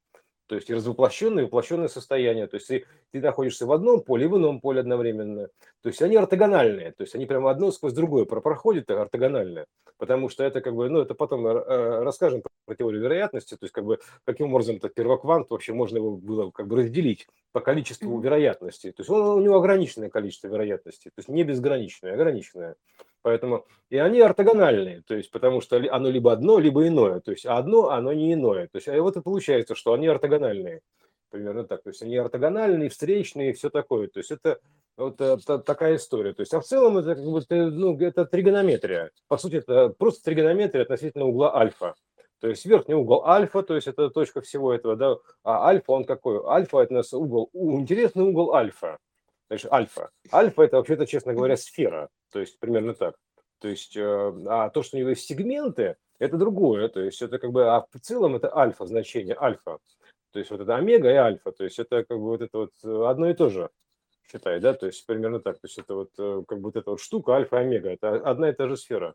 то 0.47 0.57
есть 0.57 0.71
развоплощенное 0.71 1.45
и 1.45 1.47
воплощенное 1.47 1.89
состояние. 1.89 2.47
То 2.47 2.57
есть 2.57 2.69
ты, 2.69 2.85
ты 3.13 3.21
находишься 3.21 3.67
в 3.67 3.73
одном 3.73 4.03
поле 4.03 4.25
и 4.25 4.29
в 4.29 4.37
ином 4.37 4.61
поле 4.61 4.81
одновременно. 4.81 5.49
То 5.83 5.89
есть 5.89 6.03
они 6.03 6.17
ортогональные, 6.17 6.93
то 6.93 7.03
есть 7.03 7.15
они 7.15 7.27
прямо 7.27 7.51
одно 7.51 7.71
сквозь 7.71 7.93
другое 7.93 8.25
проходят 8.25 8.91
ортогональное, 8.91 9.67
потому 9.99 10.29
что 10.29 10.45
это 10.45 10.61
как 10.61 10.75
бы, 10.75 10.89
ну 10.89 11.01
это 11.01 11.15
потом 11.15 11.47
э, 11.47 12.03
расскажем 12.03 12.43
про 12.65 12.75
теорию 12.75 13.03
вероятности, 13.03 13.55
то 13.55 13.65
есть 13.65 13.73
как 13.73 13.85
бы 13.85 13.99
каким 14.25 14.53
образом 14.53 14.77
этот 14.77 14.95
первоквант 14.95 15.51
вообще 15.51 15.73
можно 15.73 15.97
его 15.99 16.17
было 16.17 16.51
как 16.51 16.67
бы 16.67 16.77
разделить 16.77 17.27
по 17.53 17.61
количеству 17.61 18.19
вероятностей. 18.21 18.93
То 18.93 19.01
есть 19.01 19.11
он, 19.11 19.21
у 19.21 19.41
него 19.41 19.57
ограниченное 19.57 20.11
количество 20.11 20.49
вероятностей, 20.49 21.11
то 21.11 21.21
есть 21.21 21.29
не 21.29 21.45
безграничное, 21.45 22.13
а 22.13 22.15
ограниченное. 22.15 22.77
Поэтому 23.25 23.65
и 23.89 23.97
они 23.97 24.21
ортогональные, 24.21 25.03
то 25.07 25.15
есть 25.15 25.31
потому 25.31 25.63
что 25.63 25.83
оно 25.91 26.11
либо 26.11 26.31
одно, 26.31 26.59
либо 26.59 26.87
иное. 26.87 27.21
То 27.21 27.31
есть 27.31 27.47
одно, 27.47 27.89
оно 27.89 28.13
не 28.13 28.35
иное. 28.35 28.67
То 28.67 28.77
есть 28.77 28.87
а 28.87 29.01
вот 29.01 29.17
и 29.17 29.23
получается, 29.23 29.75
что 29.75 29.95
они 29.95 30.07
ортогональные. 30.09 30.83
Примерно 31.31 31.65
так. 31.65 31.83
То 31.83 31.89
есть 31.89 32.03
они 32.03 32.19
ортогональные, 32.19 32.91
встречные, 32.91 33.55
все 33.55 33.71
такое. 33.71 34.09
То 34.09 34.19
есть 34.19 34.31
это 34.31 34.61
вот 34.99 35.19
это, 35.23 35.59
такая 35.59 35.97
история. 35.97 36.35
То 36.35 36.41
есть, 36.41 36.53
а 36.53 36.61
в 36.61 36.65
целом 36.65 36.99
это, 36.99 37.15
как 37.15 37.25
бы, 37.25 37.43
ну, 37.71 37.99
это 37.99 38.27
тригонометрия. 38.27 39.11
По 39.27 39.39
сути, 39.39 39.57
это 39.57 39.89
просто 39.89 40.23
тригонометрия 40.23 40.83
относительно 40.83 41.25
угла 41.25 41.57
альфа. 41.57 41.95
То 42.41 42.49
есть 42.49 42.67
верхний 42.67 42.95
угол 42.95 43.25
альфа, 43.25 43.63
то 43.63 43.75
есть 43.75 43.89
это 43.89 44.11
точка 44.11 44.43
всего 44.43 44.75
этого, 44.75 44.97
да, 44.97 45.17
а 45.45 45.67
альфа 45.67 45.93
он 45.93 46.05
какой? 46.05 46.45
Альфа 46.45 46.83
это 46.83 46.93
у 46.93 46.97
нас 46.99 47.15
угол, 47.15 47.49
интересный 47.55 48.25
угол 48.25 48.53
альфа. 48.53 48.99
Значит, 49.49 49.73
альфа. 49.73 50.11
Альфа 50.31 50.63
это 50.63 50.77
вообще-то, 50.77 51.07
честно 51.07 51.33
говоря, 51.33 51.57
сфера. 51.57 52.11
То 52.35 52.41
есть 52.41 52.59
примерно 52.59 52.95
так. 52.95 53.15
То 53.61 53.69
есть, 53.69 53.97
э, 53.97 54.33
а 54.49 54.69
то, 54.71 54.83
что 54.83 54.97
у 54.97 55.01
него 55.01 55.11
есть 55.11 55.25
сегменты, 55.25 55.95
это 56.19 56.37
другое. 56.37 56.89
То 56.89 57.01
есть 57.01 57.23
это 57.23 57.39
как 57.39 57.53
бы, 57.53 57.65
а 57.69 57.87
в 57.93 58.01
целом 58.01 58.35
это 58.35 58.53
альфа 58.57 58.87
значение, 58.87 59.37
альфа. 59.41 59.79
То 60.33 60.41
есть 60.41 60.51
вот 60.51 60.61
это 60.61 60.75
омега 60.75 61.09
и 61.13 61.15
альфа. 61.15 61.53
То 61.53 61.63
есть 61.63 61.79
это 61.79 62.03
как 62.03 62.19
бы 62.19 62.25
вот 62.25 62.43
это 62.43 62.59
вот 62.59 62.73
э, 62.83 63.07
одно 63.07 63.31
и 63.31 63.35
то 63.35 63.51
же 63.51 63.71
считай, 64.29 64.59
да, 64.59 64.75
то 64.75 64.87
есть 64.87 65.07
примерно 65.07 65.39
так. 65.39 65.61
То 65.61 65.69
есть 65.69 65.79
это 65.79 65.95
вот 65.95 66.11
э, 66.19 66.43
как 66.49 66.59
бы 66.59 66.65
вот 66.65 66.77
эта 66.77 66.91
вот 66.91 67.01
штука 67.01 67.35
альфа 67.35 67.59
и 67.59 67.61
омега, 67.61 67.91
это 67.91 68.17
одна 68.17 68.51
и 68.51 68.53
та 68.53 68.67
же 68.67 68.77
сфера. 68.77 69.15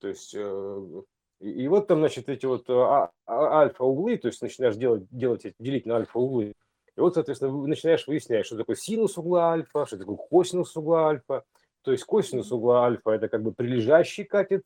То 0.00 0.08
есть 0.08 0.34
и, 0.34 1.50
и 1.50 1.68
вот 1.68 1.88
там, 1.88 1.98
значит, 1.98 2.30
эти 2.30 2.46
вот 2.46 2.70
а, 2.70 3.10
а, 3.26 3.60
альфа-углы, 3.60 4.16
то 4.16 4.28
есть 4.28 4.40
начинаешь 4.40 4.76
делать, 4.76 5.06
делать 5.10 5.44
делить 5.58 5.84
на 5.84 5.96
альфа-углы. 5.96 6.54
И 6.96 7.00
вот, 7.00 7.12
соответственно, 7.12 7.66
начинаешь 7.66 8.06
выяснять, 8.06 8.46
что 8.46 8.56
такое 8.56 8.76
синус 8.76 9.18
угла 9.18 9.52
альфа, 9.52 9.84
что 9.84 9.98
такое 9.98 10.16
косинус 10.16 10.74
угла 10.74 11.10
альфа. 11.10 11.44
То 11.86 11.92
есть 11.92 12.02
косинус 12.02 12.50
угла 12.50 12.84
альфа– 12.84 13.10
это 13.12 13.28
как 13.28 13.44
бы 13.44 13.52
прилежащий 13.52 14.24
катет, 14.24 14.64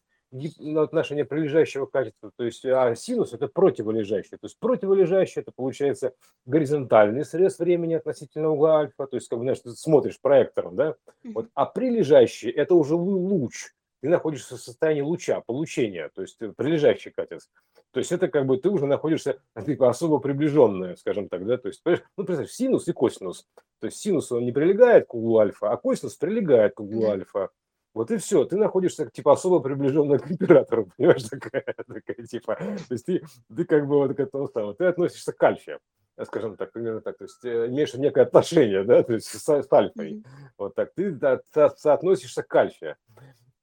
отношение 0.76 1.26
прилежащего 1.26 1.84
качества, 1.84 2.30
то 2.34 2.44
есть 2.44 2.64
а 2.64 2.94
синус 2.94 3.34
это 3.34 3.46
противолежащий. 3.46 4.38
То 4.38 4.46
есть 4.46 4.58
противолежащий 4.58 5.42
это 5.42 5.52
получается 5.54 6.14
горизонтальный 6.46 7.26
срез 7.26 7.58
времени 7.58 7.92
относительно 7.92 8.52
угла 8.52 8.78
альфа, 8.78 9.06
то 9.06 9.16
есть 9.16 9.28
как 9.28 9.38
бы 9.38 9.44
знаешь, 9.44 9.60
ты 9.60 9.72
смотришь 9.72 10.18
проектором, 10.18 10.76
да, 10.76 10.94
вот, 11.24 11.50
а 11.52 11.66
прилежащий 11.66 12.48
это 12.48 12.74
уже 12.74 12.94
луч, 12.94 13.74
ты 14.00 14.08
находишься 14.08 14.56
в 14.56 14.60
состоянии 14.60 15.02
луча, 15.02 15.42
получения, 15.42 16.08
то 16.14 16.22
есть 16.22 16.38
прилежащий 16.56 17.10
катец. 17.10 17.50
То 17.92 17.99
есть 17.99 18.12
это 18.12 18.28
как 18.28 18.47
бы 18.47 18.56
ты 18.56 18.68
уже 18.68 18.87
находишься 18.87 19.40
типа, 19.66 19.90
особо 19.90 20.18
приближенное, 20.18 20.97
скажем 20.97 21.28
так, 21.28 21.44
да, 21.44 21.56
то 21.56 21.68
есть, 21.68 21.82
ну, 22.16 22.25
представь, 22.25 22.50
синус 22.50 22.87
и 22.88 22.92
косинус. 22.92 23.49
То 23.80 23.87
есть 23.87 23.99
синус 23.99 24.30
он 24.30 24.44
не 24.44 24.52
прилегает 24.52 25.06
к 25.06 25.14
углу 25.14 25.38
альфа, 25.38 25.73
а 25.73 25.76
косинус 25.76 26.14
прилегает 26.16 26.75
к 26.75 26.80
углу 26.80 27.09
альфа. 27.09 27.50
Вот 27.92 28.11
и 28.12 28.18
все, 28.18 28.44
ты 28.44 28.56
находишься 28.56 29.06
типа 29.06 29.32
особо 29.32 29.59
приближенный 29.59 30.18
к 30.18 30.30
императору, 30.30 30.88
понимаешь, 30.97 31.25
такая, 31.25 31.64
такая 31.64 32.26
типа, 32.26 32.56
то 32.56 32.94
есть 32.94 33.06
ты, 33.06 33.23
ты 33.54 33.64
как 33.64 33.87
бы 33.88 33.97
вот 33.97 34.14
к 34.14 34.20
этому 34.20 34.49
самому, 34.49 34.75
ты 34.75 34.85
относишься 34.85 35.32
к 35.32 35.42
альфе, 35.42 35.78
скажем 36.25 36.56
так, 36.56 36.70
примерно 36.70 37.00
так, 37.00 37.18
то 37.18 37.25
есть 37.25 37.44
э, 37.44 37.66
имеешь 37.66 37.92
некое 37.94 38.23
отношение, 38.23 38.85
да, 38.85 39.02
то 39.02 39.14
есть 39.14 39.26
с, 39.26 39.44
с 39.44 39.73
альфой, 39.73 40.23
вот 40.56 40.76
так, 40.76 40.92
ты 40.94 41.11
да, 41.11 41.40
со, 41.52 41.68
соотносишься 41.76 42.44
к 42.44 42.54
альфе. 42.54 42.97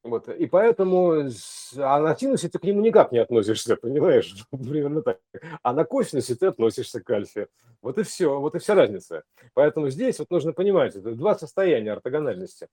Вот, 0.08 0.30
и 0.30 0.46
поэтому, 0.46 1.30
а 1.78 2.00
на 2.00 2.16
синусе 2.16 2.48
ты 2.48 2.60
к 2.60 2.64
нему 2.64 2.80
никак 2.80 3.12
не 3.12 3.20
относишься, 3.20 3.76
понимаешь? 3.76 4.34
Примерно 4.52 5.02
так. 5.02 5.20
А 5.62 5.74
на 5.74 5.84
косинусе 5.84 6.36
ты 6.36 6.46
относишься 6.48 7.02
к 7.02 7.10
альфе. 7.10 7.48
Вот 7.82 7.98
и 7.98 8.04
все, 8.04 8.40
вот 8.40 8.56
и 8.56 8.60
вся 8.60 8.74
разница. 8.74 9.24
Поэтому 9.54 9.90
здесь 9.90 10.20
вот 10.20 10.32
нужно 10.32 10.54
понимать, 10.54 10.96
это 10.96 11.14
два 11.14 11.36
состояния 11.36 11.92
ортогональности. 11.92 12.70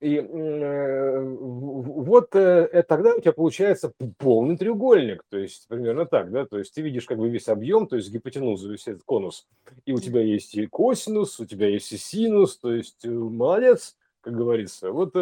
И 0.00 0.16
э, 0.16 1.24
вот 1.24 2.34
э, 2.34 2.84
тогда 2.88 3.14
у 3.14 3.20
тебя 3.20 3.32
получается 3.32 3.92
полный 4.18 4.56
треугольник, 4.56 5.24
то 5.28 5.38
есть 5.38 5.66
примерно 5.66 6.06
так, 6.06 6.30
да, 6.30 6.46
то 6.46 6.58
есть 6.58 6.72
ты 6.72 6.82
видишь 6.82 7.04
как 7.04 7.18
бы 7.18 7.28
весь 7.28 7.48
объем, 7.48 7.88
то 7.88 7.96
есть 7.96 8.12
гипотенузу, 8.12 8.70
весь 8.70 8.86
этот 8.86 9.02
конус, 9.02 9.48
и 9.86 9.92
у 9.92 9.98
тебя 9.98 10.20
есть 10.20 10.54
и 10.54 10.66
косинус, 10.66 11.40
у 11.40 11.46
тебя 11.46 11.68
есть 11.68 11.90
и 11.90 11.96
синус, 11.96 12.58
то 12.58 12.72
есть 12.72 13.04
э, 13.04 13.10
молодец, 13.10 13.96
как 14.20 14.36
говорится, 14.36 14.92
вот 14.92 15.14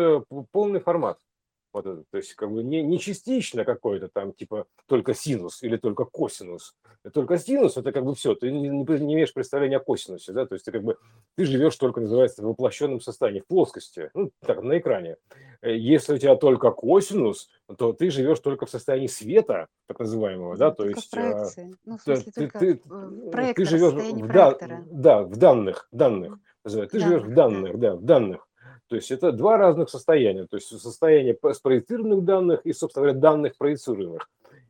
полный 0.52 0.80
формат. 0.80 1.18
Вот 1.76 1.84
это, 1.84 2.04
то 2.10 2.16
есть 2.16 2.32
как 2.32 2.50
бы 2.50 2.62
не, 2.62 2.82
не 2.82 2.98
частично 2.98 3.66
какой-то 3.66 4.08
там 4.08 4.32
типа 4.32 4.64
только 4.86 5.12
синус 5.12 5.62
или 5.62 5.76
только 5.76 6.06
косинус. 6.06 6.74
Только 7.12 7.36
синус 7.36 7.76
это 7.76 7.92
как 7.92 8.02
бы 8.02 8.14
все, 8.14 8.34
ты 8.34 8.50
не, 8.50 8.70
не, 8.70 9.14
имеешь 9.14 9.34
представления 9.34 9.76
о 9.76 9.80
косинусе, 9.80 10.32
да, 10.32 10.46
то 10.46 10.54
есть 10.54 10.64
ты 10.64 10.72
как 10.72 10.82
бы 10.82 10.96
ты 11.34 11.44
живешь 11.44 11.76
только, 11.76 12.00
называется, 12.00 12.42
в 12.42 12.46
воплощенном 12.46 13.02
состоянии, 13.02 13.40
в 13.40 13.46
плоскости, 13.46 14.10
ну, 14.14 14.30
так, 14.40 14.62
на 14.62 14.78
экране. 14.78 15.18
Э, 15.60 15.76
если 15.76 16.14
у 16.14 16.18
тебя 16.18 16.36
только 16.36 16.70
косинус, 16.70 17.50
то 17.76 17.92
ты 17.92 18.08
живешь 18.08 18.40
только 18.40 18.64
в 18.64 18.70
состоянии 18.70 19.06
света, 19.06 19.66
так 19.86 19.98
называемого, 19.98 20.56
да, 20.56 20.70
то 20.70 20.76
только 20.76 20.98
есть... 20.98 21.10
В 21.10 21.12
а, 21.12 21.16
проекции. 21.16 21.74
Ну, 21.84 21.98
в 21.98 22.00
смысле, 22.00 22.32
ты, 22.32 22.40
только 22.40 22.58
ты, 22.58 22.74
проектор, 23.30 23.66
ты 23.66 23.70
живешь 23.70 23.92
в, 23.92 24.32
да, 24.32 24.58
да, 24.86 25.22
в 25.24 25.36
данных, 25.36 25.88
данных, 25.92 26.38
ты 26.64 27.00
живешь 27.00 27.22
в 27.22 27.34
данных, 27.34 27.78
да, 27.78 27.96
в 27.96 28.02
данных. 28.02 28.45
То 28.88 28.96
есть 28.96 29.10
это 29.10 29.32
два 29.32 29.56
разных 29.56 29.90
состояния. 29.90 30.46
То 30.46 30.56
есть 30.56 30.68
состояние 30.80 31.36
спроецированных 31.52 32.24
данных 32.24 32.60
и, 32.64 32.72
собственно 32.72 33.06
говоря, 33.06 33.20
данных 33.20 33.56
проецируемых. 33.56 34.28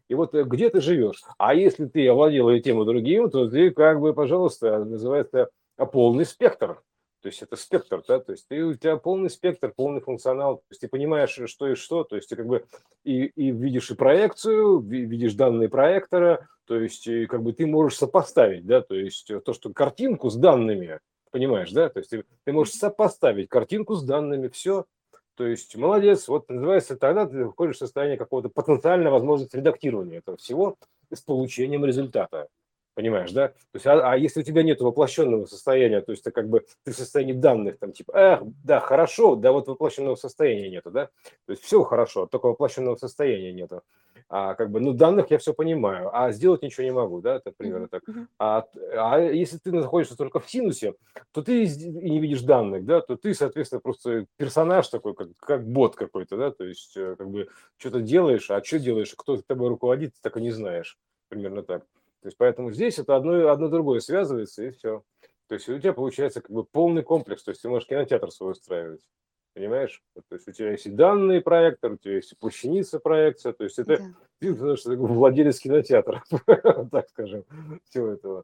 И 0.08 0.14
вот 0.14 0.34
э, 0.34 0.44
где 0.44 0.70
ты 0.70 0.80
живешь? 0.80 1.22
А 1.38 1.54
если 1.54 1.86
ты 1.86 2.08
овладел 2.08 2.50
и 2.50 2.60
тем, 2.60 2.80
и 2.82 2.86
другим, 2.86 3.30
то 3.30 3.48
ты 3.48 3.70
как 3.70 4.00
бы, 4.00 4.14
пожалуйста, 4.14 4.84
называется 4.84 5.50
полный 5.92 6.24
спектр. 6.24 6.80
То 7.22 7.28
есть 7.28 7.42
это 7.42 7.56
спектр, 7.56 8.04
да, 8.06 8.20
то 8.20 8.30
есть 8.32 8.46
ты, 8.46 8.62
у 8.62 8.74
тебя 8.74 8.98
полный 8.98 9.30
спектр, 9.30 9.72
полный 9.74 10.00
функционал, 10.00 10.58
то 10.58 10.64
есть 10.70 10.82
ты 10.82 10.86
понимаешь, 10.86 11.36
что 11.46 11.66
и 11.66 11.74
что, 11.74 12.04
то 12.04 12.14
есть 12.14 12.28
ты 12.28 12.36
как 12.36 12.46
бы 12.46 12.64
и, 13.02 13.24
и 13.24 13.50
видишь 13.50 13.90
и 13.90 13.96
проекцию, 13.96 14.78
видишь 14.78 15.34
данные 15.34 15.68
проектора, 15.68 16.46
то 16.66 16.78
есть 16.78 17.08
и 17.08 17.26
как 17.26 17.42
бы 17.42 17.52
ты 17.52 17.66
можешь 17.66 17.98
сопоставить, 17.98 18.64
да, 18.64 18.80
то 18.80 18.94
есть 18.94 19.28
то, 19.44 19.52
что 19.54 19.72
картинку 19.72 20.30
с 20.30 20.36
данными, 20.36 21.00
Понимаешь, 21.36 21.70
да? 21.70 21.90
То 21.90 21.98
есть 21.98 22.08
ты, 22.08 22.24
ты 22.44 22.52
можешь 22.54 22.72
сопоставить 22.72 23.50
картинку 23.50 23.94
с 23.94 24.02
данными, 24.02 24.48
все. 24.48 24.86
То 25.34 25.46
есть 25.46 25.76
молодец, 25.76 26.28
вот 26.28 26.48
называется, 26.48 26.96
тогда 26.96 27.26
ты 27.26 27.46
входишь 27.50 27.76
в 27.76 27.80
состояние 27.80 28.16
какого-то 28.16 28.48
потенциальной 28.48 29.10
возможности 29.10 29.54
редактирования 29.54 30.16
этого 30.16 30.38
всего 30.38 30.78
с 31.12 31.20
получением 31.20 31.84
результата. 31.84 32.48
Понимаешь, 32.96 33.30
да? 33.30 33.48
То 33.48 33.54
есть, 33.74 33.86
а, 33.86 34.12
а 34.12 34.16
если 34.16 34.40
у 34.40 34.42
тебя 34.42 34.62
нет 34.62 34.80
воплощенного 34.80 35.44
состояния, 35.44 36.00
то 36.00 36.12
есть 36.12 36.24
ты 36.24 36.30
как 36.30 36.48
бы 36.48 36.64
ты 36.82 36.92
в 36.92 36.96
состоянии 36.96 37.34
данных, 37.34 37.78
там 37.78 37.92
типа, 37.92 38.12
эх, 38.16 38.40
да, 38.64 38.80
хорошо, 38.80 39.36
да, 39.36 39.52
вот 39.52 39.68
воплощенного 39.68 40.14
состояния 40.14 40.70
нету, 40.70 40.90
да? 40.90 41.10
То 41.44 41.50
есть 41.50 41.62
все 41.62 41.82
хорошо, 41.84 42.26
только 42.26 42.46
воплощенного 42.46 42.96
состояния 42.96 43.52
нету 43.52 43.82
а, 44.28 44.54
как 44.54 44.70
бы, 44.70 44.80
ну, 44.80 44.92
данных 44.92 45.30
я 45.30 45.38
все 45.38 45.54
понимаю, 45.54 46.10
а 46.12 46.32
сделать 46.32 46.62
ничего 46.62 46.84
не 46.84 46.90
могу, 46.90 47.20
да, 47.20 47.36
это 47.36 47.52
примерно 47.56 47.88
так. 47.88 48.02
А, 48.38 48.64
а 48.96 49.20
если 49.20 49.58
ты 49.58 49.72
находишься 49.72 50.16
только 50.16 50.40
в 50.40 50.50
синусе, 50.50 50.94
то 51.32 51.42
ты 51.42 51.64
и 51.64 52.10
не 52.10 52.18
видишь 52.18 52.42
данных, 52.42 52.84
да, 52.84 53.00
то 53.00 53.16
ты, 53.16 53.34
соответственно, 53.34 53.80
просто 53.80 54.26
персонаж 54.36 54.88
такой, 54.88 55.14
как, 55.14 55.28
как 55.38 55.66
бот 55.66 55.96
какой-то, 55.96 56.36
да, 56.36 56.50
то 56.50 56.64
есть, 56.64 56.96
э, 56.96 57.14
как 57.16 57.30
бы, 57.30 57.48
что-то 57.76 58.00
делаешь, 58.00 58.50
а 58.50 58.62
что 58.64 58.78
делаешь, 58.78 59.14
кто 59.16 59.36
тобой 59.36 59.68
руководит, 59.68 60.14
ты 60.14 60.18
так 60.22 60.36
и 60.38 60.40
не 60.40 60.50
знаешь, 60.50 60.98
примерно 61.28 61.62
так. 61.62 61.84
То 62.26 62.28
есть, 62.28 62.38
поэтому 62.38 62.72
здесь 62.72 62.98
это 62.98 63.14
одно, 63.14 63.52
одно 63.52 63.68
другое 63.68 64.00
связывается, 64.00 64.64
и 64.64 64.72
все. 64.72 65.04
То 65.46 65.54
есть 65.54 65.68
у 65.68 65.78
тебя 65.78 65.92
получается 65.92 66.40
как 66.40 66.50
бы 66.50 66.64
полный 66.64 67.04
комплекс, 67.04 67.44
то 67.44 67.50
есть 67.52 67.62
ты 67.62 67.68
можешь 67.68 67.86
кинотеатр 67.86 68.32
свой 68.32 68.50
устраивать. 68.50 69.08
Понимаешь? 69.54 70.02
То 70.12 70.34
есть 70.34 70.48
у 70.48 70.50
тебя 70.50 70.72
есть 70.72 70.86
и 70.86 70.90
данный 70.90 71.40
проектор, 71.40 71.92
у 71.92 71.96
тебя 71.98 72.16
есть 72.16 72.32
и 72.32 72.34
плащаница 72.34 72.98
проекция, 72.98 73.52
то 73.52 73.62
есть 73.62 73.78
это 73.78 73.98
да. 73.98 74.14
ты, 74.40 74.52
потому 74.52 74.74
что 74.74 74.96
владелец 74.96 75.60
кинотеатра, 75.60 76.24
так 76.90 77.08
скажем, 77.10 77.44
всего 77.84 78.08
этого. 78.08 78.42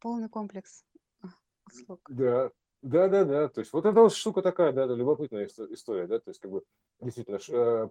Полный 0.00 0.30
комплекс 0.30 0.86
услуг. 1.66 2.00
Да, 2.08 2.50
да, 2.80 3.08
да, 3.08 3.26
да. 3.26 3.48
То 3.50 3.60
есть 3.60 3.74
вот 3.74 3.84
эта 3.84 4.00
вот 4.00 4.14
штука 4.14 4.40
такая, 4.40 4.72
да, 4.72 4.86
любопытная 4.86 5.50
история, 5.68 6.06
да, 6.06 6.18
то 6.18 6.30
есть 6.30 6.40
как 6.40 6.50
бы 6.50 6.62
действительно, 7.02 7.40
э, 7.46 7.88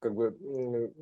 как 0.00 0.12
бы 0.12 0.92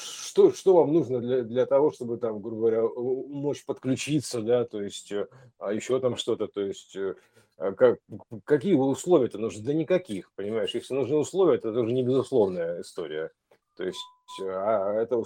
что, 0.00 0.52
что 0.52 0.74
вам 0.74 0.92
нужно 0.92 1.20
для, 1.20 1.42
для 1.42 1.66
того, 1.66 1.90
чтобы 1.90 2.16
там, 2.16 2.40
грубо 2.40 2.70
говоря, 2.70 2.82
мочь 2.82 3.64
подключиться, 3.64 4.40
да, 4.42 4.64
то 4.64 4.82
есть, 4.82 5.12
э, 5.12 5.26
а 5.58 5.72
еще 5.72 6.00
там 6.00 6.16
что-то, 6.16 6.48
то 6.48 6.60
есть, 6.60 6.96
э, 6.96 7.14
а 7.56 7.72
как, 7.72 7.98
какие 8.44 8.74
условия-то 8.74 9.38
нужны? 9.38 9.62
Да 9.62 9.74
никаких, 9.74 10.32
понимаешь? 10.34 10.74
Если 10.74 10.94
нужны 10.94 11.16
условия, 11.16 11.56
это 11.56 11.70
уже 11.70 11.92
не 11.92 12.02
безусловная 12.02 12.80
история. 12.80 13.30
То 13.76 13.84
есть 13.84 14.00
а 14.40 14.92
это 14.94 15.22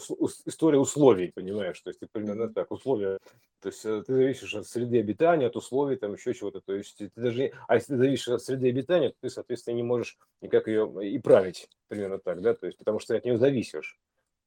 история 0.47 0.79
условий, 0.79 1.33
понимаешь? 1.35 1.81
То 1.81 1.91
есть 1.91 2.01
примерно 2.13 2.53
так, 2.53 2.71
условия. 2.71 3.19
То 3.61 3.69
есть 3.69 3.85
э, 3.85 4.03
ты 4.07 4.15
зависишь 4.15 4.55
от 4.55 4.67
среды 4.67 5.01
обитания, 5.01 5.47
от 5.47 5.57
условий, 5.57 5.97
там 5.97 6.15
еще 6.15 6.35
чего-то. 6.35 6.61
То 6.61 6.75
есть 6.75 6.97
ты 6.97 7.11
даже, 7.17 7.53
а 7.69 7.75
если 7.75 7.95
ты 7.95 7.99
зависишь 7.99 8.29
от 8.29 8.43
среды 8.43 8.69
обитания, 8.69 9.11
то 9.11 9.17
ты, 9.21 9.31
соответственно, 9.31 9.75
не 9.75 9.83
можешь 9.83 10.19
никак 10.41 10.69
ее 10.69 10.91
и 11.03 11.19
править, 11.19 11.69
примерно 11.89 12.19
так, 12.19 12.41
да? 12.41 12.55
То 12.55 12.67
есть 12.67 12.79
потому 12.79 12.99
что 12.99 13.15
ты 13.15 13.19
от 13.19 13.25
нее 13.25 13.39
зависишь, 13.39 13.99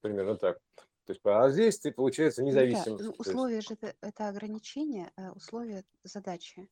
примерно 0.01 0.36
так. 0.36 0.60
То 1.06 1.13
есть, 1.13 1.22
а 1.24 1.50
здесь 1.50 1.80
ты, 1.80 1.92
получается, 1.92 2.44
независим. 2.44 2.94
Ну, 2.94 2.98
да, 2.98 3.10
условия 3.18 3.62
же 3.62 3.75
это, 3.75 3.96
это 4.01 4.27
ограничения, 4.27 5.12
э, 5.16 5.32
условия 5.32 5.86
задачи. 6.04 6.70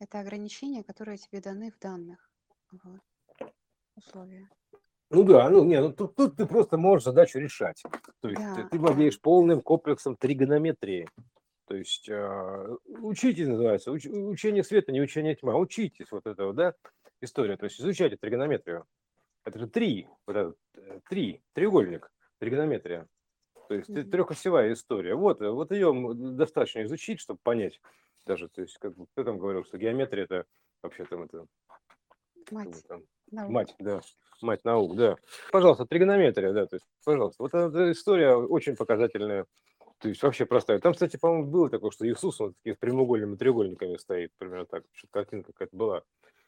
Это 0.00 0.20
ограничения, 0.20 0.82
которые 0.82 1.18
тебе 1.18 1.40
даны 1.40 1.70
в 1.70 1.78
данных. 1.78 2.30
Вот. 2.72 3.00
Условия. 3.96 4.48
Ну 5.10 5.22
да, 5.22 5.48
ну 5.50 5.64
не, 5.64 5.80
ну 5.80 5.92
тут, 5.92 6.16
тут 6.16 6.36
ты 6.36 6.46
просто 6.46 6.76
можешь 6.78 7.04
задачу 7.04 7.38
решать. 7.38 7.82
То 8.20 8.28
есть 8.28 8.40
да, 8.40 8.66
ты, 8.70 8.78
владеешь 8.78 9.20
полным 9.20 9.60
комплексом 9.60 10.16
тригонометрии. 10.16 11.06
То 11.66 11.76
есть 11.76 12.08
э, 12.08 12.76
учитесь, 13.00 13.46
называется, 13.46 13.92
уч, 13.92 14.06
учение 14.06 14.64
света, 14.64 14.92
не 14.92 15.00
учение 15.00 15.34
тьма. 15.34 15.56
Учитесь 15.56 16.10
вот 16.10 16.26
этого, 16.26 16.52
да, 16.52 16.74
история. 17.20 17.56
То 17.56 17.64
есть 17.64 17.80
изучайте 17.80 18.16
тригонометрию. 18.16 18.86
Это 19.44 19.58
же 19.58 19.68
три, 19.68 20.08
вот 20.26 20.36
этот, 20.36 20.58
э, 20.74 21.00
три, 21.08 21.42
треугольник, 21.52 22.10
тригонометрия. 22.38 23.08
То 23.68 23.74
есть 23.74 23.90
mm-hmm. 23.90 24.10
трехосевая 24.10 24.72
история. 24.72 25.14
Вот, 25.14 25.40
вот 25.40 25.70
ее 25.70 25.92
достаточно 26.14 26.84
изучить, 26.84 27.20
чтобы 27.20 27.40
понять, 27.42 27.80
даже, 28.26 28.48
то 28.48 28.62
есть, 28.62 28.78
как 28.78 28.94
бы, 28.96 29.06
кто 29.06 29.24
там 29.24 29.38
говорил, 29.38 29.64
что 29.64 29.78
геометрия 29.78 30.24
это 30.24 30.46
вообще 30.82 31.04
там 31.04 31.22
это... 31.22 31.46
Мать. 32.50 32.84
Там, 32.86 33.02
наук. 33.30 33.50
мать, 33.50 33.74
да. 33.78 34.00
Мать 34.42 34.64
наук, 34.64 34.96
да. 34.96 35.16
Пожалуйста, 35.50 35.86
тригонометрия, 35.86 36.52
да, 36.52 36.66
то 36.66 36.76
есть, 36.76 36.86
пожалуйста. 37.04 37.42
Вот 37.42 37.54
эта 37.54 37.92
история 37.92 38.34
очень 38.34 38.76
показательная. 38.76 39.46
То 39.98 40.08
есть 40.08 40.22
вообще 40.22 40.44
простая. 40.44 40.80
Там, 40.80 40.92
кстати, 40.92 41.16
по-моему, 41.16 41.50
было 41.50 41.70
такое, 41.70 41.90
что 41.90 42.06
Иисус, 42.06 42.38
он 42.40 42.52
такими 42.54 42.74
прямоугольными 42.74 43.36
треугольниками 43.36 43.96
стоит, 43.96 44.32
примерно 44.36 44.66
так. 44.66 44.84
Что-то 44.92 45.12
картинка 45.12 45.52
какая-то 45.52 45.76
была. 45.76 46.02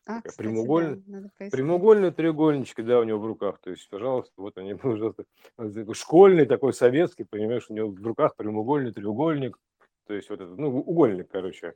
А, 0.07 0.23
кстати, 0.23 0.49
прямоугольная- 0.49 1.03
да. 1.07 1.49
Прямоугольные 1.51 2.13
треугольнички, 2.13 2.83
да, 2.83 3.01
у 3.01 3.05
него 3.05 3.19
в 3.19 3.27
руках. 3.27 3.59
То 3.61 3.71
есть, 3.71 3.89
пожалуйста, 3.91 4.33
вот 4.37 4.57
они, 4.57 4.75
такой 5.57 5.95
школьный 5.95 6.47
такой 6.47 6.73
советский, 6.73 7.25
понимаешь, 7.25 7.67
у 7.69 7.75
него 7.75 7.89
в 7.89 8.07
руках 8.07 8.37
прямоугольный 8.37 8.93
треугольник. 8.93 9.59
То 10.07 10.15
есть 10.15 10.31
вот 10.31 10.41
этот, 10.41 10.57
ну, 10.57 10.69
угольник, 10.79 11.29
короче. 11.29 11.75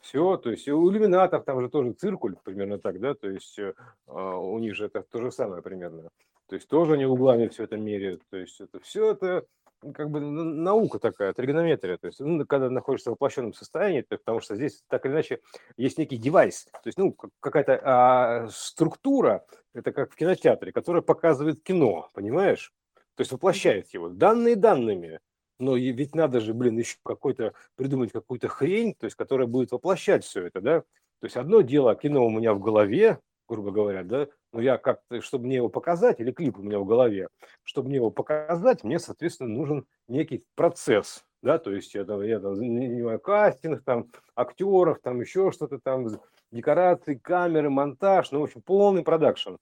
Все, 0.00 0.36
то 0.36 0.50
есть 0.50 0.68
у 0.68 0.88
иллюминатов 0.90 1.44
там 1.44 1.60
же 1.60 1.68
тоже 1.68 1.92
циркуль, 1.92 2.36
примерно 2.44 2.78
так, 2.78 3.00
да, 3.00 3.14
то 3.14 3.28
есть 3.28 3.58
э, 3.58 3.74
а, 4.06 4.36
у 4.36 4.56
них 4.60 4.76
же 4.76 4.86
это 4.86 5.02
то 5.02 5.20
же 5.20 5.32
самое 5.32 5.62
примерно. 5.62 6.10
То 6.48 6.54
есть 6.54 6.68
тоже 6.68 6.92
они 6.94 7.06
углами 7.06 7.48
все 7.48 7.64
это 7.64 7.76
меряют. 7.76 8.22
То 8.30 8.36
есть 8.36 8.60
это 8.60 8.78
все 8.78 9.10
это 9.10 9.44
как 9.92 10.10
бы 10.10 10.20
н- 10.20 10.62
наука 10.62 10.98
такая, 10.98 11.32
тригонометрия. 11.32 11.96
То 11.98 12.06
есть, 12.08 12.20
ну, 12.20 12.44
когда 12.46 12.70
находишься 12.70 13.10
в 13.10 13.12
воплощенном 13.14 13.54
состоянии, 13.54 14.02
то- 14.02 14.18
потому 14.18 14.40
что 14.40 14.56
здесь 14.56 14.82
так 14.88 15.04
или 15.06 15.12
иначе 15.12 15.40
есть 15.76 15.98
некий 15.98 16.16
девайс, 16.16 16.64
то 16.64 16.86
есть, 16.86 16.98
ну, 16.98 17.12
как- 17.12 17.30
какая-то 17.40 17.80
а, 17.84 18.48
структура, 18.50 19.44
это 19.74 19.92
как 19.92 20.12
в 20.12 20.16
кинотеатре, 20.16 20.72
которая 20.72 21.02
показывает 21.02 21.62
кино, 21.62 22.10
понимаешь? 22.14 22.72
То 23.14 23.22
есть 23.22 23.32
воплощает 23.32 23.88
его. 23.94 24.08
Данные 24.08 24.56
данными. 24.56 25.20
Но 25.58 25.76
ведь 25.76 26.14
надо 26.14 26.40
же, 26.40 26.52
блин, 26.52 26.78
еще 26.78 26.96
какой-то 27.02 27.54
придумать 27.76 28.12
какую-то 28.12 28.48
хрень, 28.48 28.94
то 28.94 29.06
есть, 29.06 29.16
которая 29.16 29.46
будет 29.46 29.72
воплощать 29.72 30.24
все 30.24 30.46
это, 30.46 30.60
да? 30.60 30.80
То 31.20 31.24
есть 31.24 31.36
одно 31.36 31.62
дело, 31.62 31.94
кино 31.94 32.26
у 32.26 32.30
меня 32.30 32.52
в 32.52 32.60
голове, 32.60 33.20
грубо 33.48 33.70
говоря, 33.70 34.02
да, 34.02 34.28
но 34.52 34.60
я 34.60 34.78
как-то, 34.78 35.20
чтобы 35.20 35.46
мне 35.46 35.56
его 35.56 35.68
показать, 35.68 36.20
или 36.20 36.32
клип 36.32 36.58
у 36.58 36.62
меня 36.62 36.78
в 36.78 36.84
голове, 36.84 37.28
чтобы 37.62 37.88
мне 37.88 37.96
его 37.96 38.10
показать, 38.10 38.84
мне, 38.84 38.98
соответственно, 38.98 39.50
нужен 39.50 39.86
некий 40.08 40.44
процесс, 40.54 41.24
да, 41.42 41.58
то 41.58 41.72
есть 41.72 41.94
я, 41.94 42.04
там- 42.04 42.22
я 42.22 42.40
там 42.40 42.56
занимаю 42.56 43.20
кастинг, 43.20 43.82
там, 43.84 44.06
актеров, 44.34 45.00
там 45.00 45.20
еще 45.20 45.50
что-то 45.52 45.78
там, 45.78 46.08
декорации, 46.50 47.14
камеры, 47.14 47.70
монтаж, 47.70 48.30
ну, 48.32 48.40
в 48.40 48.44
общем, 48.44 48.62
полный 48.62 49.02
продакшн. 49.02 49.56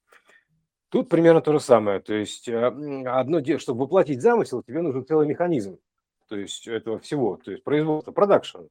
Тут 0.91 1.09
примерно 1.09 1.41
то 1.41 1.53
же 1.53 1.61
самое, 1.61 2.01
то 2.01 2.15
есть 2.15 2.49
э, 2.49 2.67
одно 3.07 3.41
дело, 3.41 3.59
чтобы 3.59 3.83
воплотить 3.83 4.23
замысел, 4.23 4.63
тебе 4.63 4.81
нужен 4.81 5.05
целый 5.05 5.27
механизм, 5.27 5.79
то 6.29 6.37
есть 6.37 6.69
этого 6.69 7.01
всего, 7.01 7.37
то 7.37 7.51
есть 7.51 7.65
производство, 7.65 8.13
продакшн, 8.13 8.69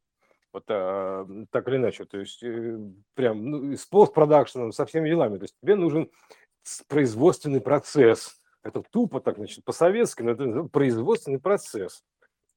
вот 0.53 0.63
а, 0.69 1.27
так 1.49 1.67
или 1.67 1.77
иначе, 1.77 2.05
то 2.05 2.19
есть 2.19 2.43
э, 2.43 2.79
прям 3.15 3.45
ну, 3.45 3.75
с 3.75 3.85
постпродакшеном, 3.85 4.71
со 4.71 4.85
всеми 4.85 5.09
делами, 5.09 5.37
то 5.37 5.43
есть 5.43 5.55
тебе 5.61 5.75
нужен 5.75 6.09
производственный 6.87 7.59
процесс, 7.59 8.39
это 8.61 8.83
тупо 8.91 9.19
так, 9.19 9.37
значит, 9.37 9.65
по-советски, 9.65 10.21
но 10.21 10.31
это 10.31 10.45
называется 10.45 10.71
производственный 10.71 11.39
процесс, 11.39 12.03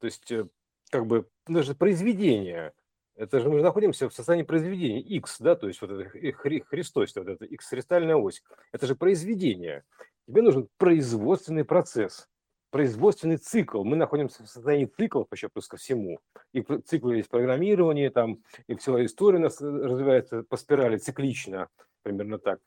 то 0.00 0.04
есть 0.04 0.30
э, 0.30 0.46
как 0.90 1.06
бы 1.06 1.26
даже 1.48 1.74
произведение, 1.74 2.72
это 3.16 3.40
же 3.40 3.48
мы 3.48 3.62
находимся 3.62 4.10
в 4.10 4.14
состоянии 4.14 4.44
произведения 4.44 5.00
X, 5.00 5.40
да, 5.40 5.56
то 5.56 5.66
есть 5.66 5.80
вот 5.80 5.90
это 5.90 6.02
хри- 6.02 6.34
хри- 6.34 6.64
Христос, 6.64 7.16
вот 7.16 7.28
это 7.28 7.46
X 7.46 7.70
кристальная 7.70 8.16
ось, 8.16 8.42
это 8.72 8.86
же 8.86 8.94
произведение. 8.94 9.84
Тебе 10.28 10.42
нужен 10.42 10.68
производственный 10.76 11.64
процесс, 11.64 12.28
производственный 12.70 13.36
цикл. 13.36 13.84
Мы 13.84 13.96
находимся 13.96 14.42
в 14.42 14.48
состоянии 14.48 14.86
циклов 14.86 15.28
еще 15.32 15.48
плюс 15.48 15.68
ко 15.68 15.76
всему. 15.76 16.18
И 16.52 16.62
циклы 16.84 17.16
есть 17.16 17.28
программирование, 17.28 18.10
там, 18.10 18.38
и 18.66 18.74
вся 18.74 19.04
история 19.04 19.38
у 19.38 19.42
нас 19.42 19.60
э, 19.60 19.66
развивается 19.66 20.42
по 20.42 20.56
спирали 20.56 20.98
циклично, 20.98 21.68
примерно 22.02 22.38
так. 22.38 22.60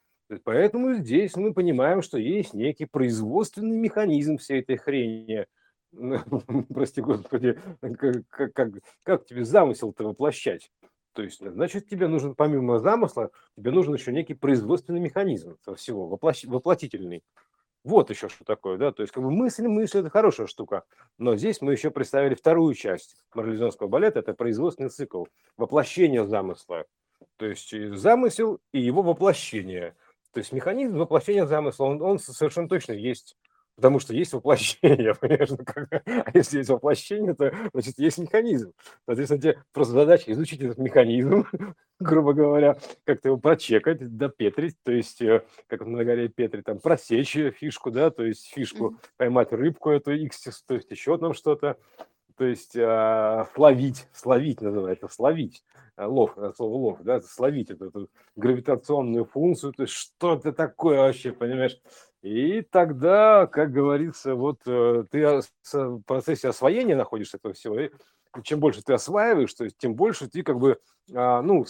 Поэтому 0.43 0.95
здесь 0.95 1.35
мы 1.35 1.53
понимаем, 1.53 2.01
что 2.01 2.17
есть 2.17 2.53
некий 2.53 2.85
производственный 2.85 3.77
механизм 3.77 4.37
всей 4.37 4.61
этой 4.61 4.77
хрени. 4.77 5.47
Прости 6.73 7.01
господи, 7.01 7.59
как, 7.81 8.53
как, 8.53 8.69
как, 9.03 9.25
тебе 9.25 9.43
замысел-то 9.43 10.03
воплощать? 10.03 10.71
То 11.13 11.23
есть, 11.23 11.39
значит, 11.39 11.89
тебе 11.89 12.07
нужен, 12.07 12.35
помимо 12.35 12.79
замысла, 12.79 13.31
тебе 13.57 13.71
нужен 13.71 13.95
еще 13.95 14.11
некий 14.11 14.35
производственный 14.35 14.99
механизм 14.99 15.57
всего, 15.75 16.07
воплощ- 16.07 16.47
воплотительный. 16.47 17.23
Вот 17.89 18.11
еще 18.11 18.29
что 18.29 18.45
такое, 18.45 18.77
да, 18.77 18.91
то 18.91 19.01
есть 19.01 19.11
как 19.11 19.23
бы 19.23 19.31
мысль, 19.31 19.65
мысль– 19.67 19.97
это 20.01 20.11
хорошая 20.11 20.45
штука, 20.45 20.83
но 21.17 21.35
здесь 21.35 21.59
мы 21.59 21.71
еще 21.71 21.89
представили 21.89 22.35
вторую 22.35 22.75
часть 22.75 23.15
марлезонского 23.33 23.87
балета, 23.87 24.19
это 24.19 24.35
производственный 24.35 24.91
цикл, 24.91 25.23
воплощение 25.57 26.27
замысла, 26.27 26.85
то 27.37 27.47
есть 27.47 27.73
замысел 27.95 28.59
и 28.73 28.79
его 28.79 29.01
воплощение, 29.01 29.95
то 30.31 30.39
есть 30.39 30.51
механизм 30.51 30.99
воплощения 30.99 31.47
замысла, 31.47 31.85
он, 31.85 31.99
он 32.03 32.19
совершенно 32.19 32.69
точно 32.69 32.91
есть, 32.91 33.35
потому 33.79 33.99
что 33.99 34.13
есть 34.13 34.33
воплощение, 34.33 35.15
понимаешь, 35.21 35.49
ну, 35.49 35.57
как 35.65 36.03
а 36.05 36.31
если 36.33 36.57
есть 36.57 36.69
воплощение, 36.69 37.33
то 37.33 37.53
значит 37.73 37.97
есть 37.97 38.17
механизм, 38.17 38.73
соответственно, 39.05 39.41
тебе 39.41 39.63
просто 39.71 39.93
задача 39.93 40.31
изучить 40.33 40.61
этот 40.61 40.77
механизм, 40.79 41.45
грубо 41.99 42.33
говоря, 42.33 42.77
как-то 43.05 43.29
его 43.29 43.37
прочекать, 43.37 44.17
допетрить, 44.17 44.75
то 44.83 44.91
есть 44.91 45.21
э, 45.21 45.43
как 45.67 45.85
на 45.85 46.03
горе 46.03 46.27
Петри, 46.27 46.61
там, 46.61 46.79
просечь 46.79 47.37
э, 47.37 47.51
фишку, 47.51 47.89
да, 47.89 48.09
то 48.09 48.25
есть 48.25 48.51
фишку, 48.53 48.97
поймать 49.15 49.53
рыбку 49.53 49.91
эту, 49.91 50.13
икстис, 50.13 50.61
то 50.63 50.75
есть 50.75 50.91
еще 50.91 51.17
там 51.17 51.33
что-то, 51.33 51.77
то 52.35 52.45
есть 52.45 52.75
а, 52.77 53.47
словить, 53.53 54.07
словить 54.13 54.61
называется, 54.61 55.07
словить, 55.09 55.63
А, 55.95 56.07
лов, 56.07 56.37
э, 56.37 56.51
слово 56.55 56.75
лов, 56.75 56.99
да, 57.01 57.21
словить 57.21 57.69
эту, 57.69 57.87
эту 57.87 58.09
гравитационную 58.35 59.25
функцию, 59.25 59.71
то 59.73 59.83
есть 59.83 59.93
что 59.93 60.35
это 60.35 60.51
такое 60.51 60.99
вообще, 60.99 61.31
понимаешь? 61.31 61.79
И 62.21 62.61
тогда, 62.61 63.47
как 63.47 63.71
говорится, 63.71 64.35
вот 64.35 64.59
э, 64.65 65.05
ты 65.09 65.41
в 65.71 66.01
процессе 66.01 66.49
освоения 66.49 66.95
находишься 66.95 67.37
этого 67.37 67.53
всего, 67.53 67.79
и 67.79 67.91
чем 68.43 68.59
больше 68.59 68.81
ты 68.83 68.93
осваиваешь, 68.93 69.53
то 69.53 69.63
есть 69.63 69.77
тем 69.77 69.95
больше 69.95 70.29
ты 70.29 70.43
как 70.43 70.59
бы, 70.59 70.79
а, 71.13 71.41
ну, 71.41 71.65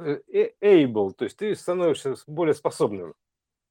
э, 0.00 0.20
э, 0.32 0.50
able, 0.62 1.12
то 1.12 1.24
есть 1.24 1.36
ты 1.36 1.54
становишься 1.54 2.14
более 2.26 2.54
способным. 2.54 3.14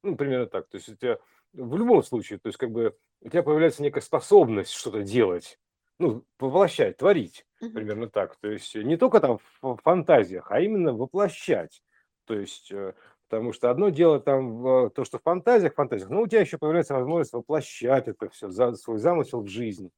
Ну, 0.03 0.15
примерно 0.15 0.45
так. 0.45 0.67
То 0.67 0.77
есть 0.77 0.89
у 0.89 0.95
тебя 0.95 1.17
в 1.53 1.75
любом 1.77 2.03
случае, 2.03 2.39
то 2.39 2.47
есть 2.47 2.57
как 2.57 2.71
бы 2.71 2.95
у 3.21 3.29
тебя 3.29 3.41
появляется 3.41 3.81
некая 3.81 4.01
способность 4.01 4.71
что-то 4.71 5.01
делать, 5.01 5.59
ну, 5.97 6.23
воплощать, 6.39 6.97
творить, 6.97 7.45
примерно 7.59 8.07
так. 8.07 8.35
То 8.37 8.49
есть 8.49 8.75
не 8.75 8.97
только 8.97 9.19
там 9.19 9.39
в 9.61 9.77
фантазиях, 9.77 10.51
а 10.51 10.59
именно 10.59 10.93
воплощать. 10.93 11.81
То 12.25 12.35
есть, 12.35 12.71
потому 13.37 13.53
что 13.53 13.69
одно 13.71 13.89
дело 13.89 14.19
там 14.19 14.61
в- 14.61 14.89
то, 14.91 15.03
что 15.05 15.19
в 15.19 15.23
фантазиях, 15.23 15.73
фантазиях, 15.75 16.09
но 16.09 16.21
у 16.21 16.27
тебя 16.27 16.41
еще 16.41 16.57
появляется 16.57 16.93
возможность 16.95 17.33
воплощать 17.33 18.07
это 18.07 18.29
все, 18.29 18.49
свой 18.75 18.97
замысел 18.99 19.41
в 19.41 19.47
жизнь. 19.47 19.91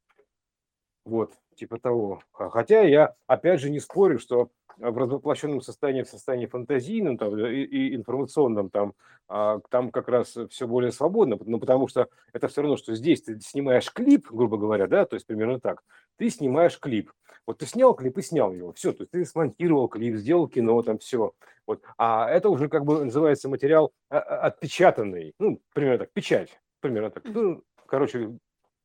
Вот, 1.05 1.33
типа 1.55 1.79
того. 1.79 2.21
Хотя 2.31 2.81
я, 2.81 3.13
опять 3.27 3.61
же, 3.61 3.69
не 3.69 3.79
спорю, 3.79 4.19
что 4.19 4.49
в 4.77 4.97
развоплощенном 4.97 5.61
состоянии, 5.61 6.03
в 6.03 6.09
состоянии 6.09 6.47
фантазийном 6.47 7.17
там, 7.17 7.37
и, 7.37 7.63
и 7.63 7.95
информационном, 7.95 8.69
там, 8.69 8.93
а, 9.27 9.59
там 9.69 9.91
как 9.91 10.07
раз 10.07 10.37
все 10.49 10.67
более 10.67 10.91
свободно, 10.91 11.37
ну, 11.45 11.59
потому 11.59 11.87
что 11.87 12.09
это 12.33 12.47
все 12.47 12.61
равно, 12.61 12.77
что 12.77 12.93
здесь 12.95 13.21
ты 13.21 13.39
снимаешь 13.39 13.91
клип, 13.91 14.27
грубо 14.29 14.57
говоря, 14.57 14.87
да, 14.87 15.05
то 15.05 15.15
есть 15.15 15.25
примерно 15.25 15.59
так, 15.59 15.83
ты 16.17 16.29
снимаешь 16.29 16.79
клип. 16.79 17.11
Вот 17.47 17.59
ты 17.59 17.67
снял 17.67 17.93
клип 17.93 18.17
и 18.17 18.21
снял 18.21 18.51
его, 18.51 18.73
все, 18.73 18.91
то 18.91 19.03
есть 19.03 19.11
ты 19.11 19.25
смонтировал 19.25 19.87
клип, 19.87 20.15
сделал 20.15 20.47
кино, 20.47 20.81
там 20.81 20.97
все. 20.97 21.33
Вот. 21.67 21.83
А 21.97 22.29
это 22.29 22.49
уже 22.49 22.69
как 22.69 22.85
бы 22.85 23.05
называется 23.05 23.49
материал 23.49 23.91
а, 24.09 24.17
а, 24.17 24.47
отпечатанный, 24.47 25.33
ну, 25.39 25.61
примерно 25.73 25.99
так, 25.99 26.11
печать, 26.11 26.59
примерно 26.81 27.11
так, 27.11 27.23
ну, 27.25 27.63
короче, 27.85 28.37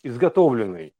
изготовленный. 0.02 0.94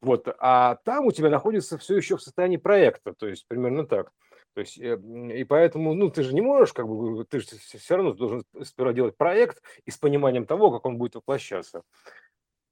Вот, 0.00 0.28
а 0.38 0.76
там 0.84 1.06
у 1.06 1.12
тебя 1.12 1.28
находится 1.28 1.76
все 1.76 1.96
еще 1.96 2.16
в 2.16 2.22
состоянии 2.22 2.56
проекта, 2.56 3.14
то 3.14 3.26
есть 3.26 3.46
примерно 3.48 3.84
так. 3.86 4.12
То 4.54 4.60
есть, 4.60 4.78
э, 4.78 4.98
и 5.34 5.44
поэтому, 5.44 5.94
ну, 5.94 6.10
ты 6.10 6.22
же 6.22 6.34
не 6.34 6.40
можешь, 6.40 6.72
как 6.72 6.88
бы, 6.88 7.24
ты 7.24 7.40
же 7.40 7.46
все 7.46 7.96
равно 7.96 8.12
должен 8.12 8.42
сперва 8.62 8.92
делать 8.92 9.16
проект 9.16 9.62
и 9.84 9.90
с 9.90 9.96
пониманием 9.96 10.46
того, 10.46 10.70
как 10.70 10.86
он 10.86 10.98
будет 10.98 11.16
воплощаться. 11.16 11.82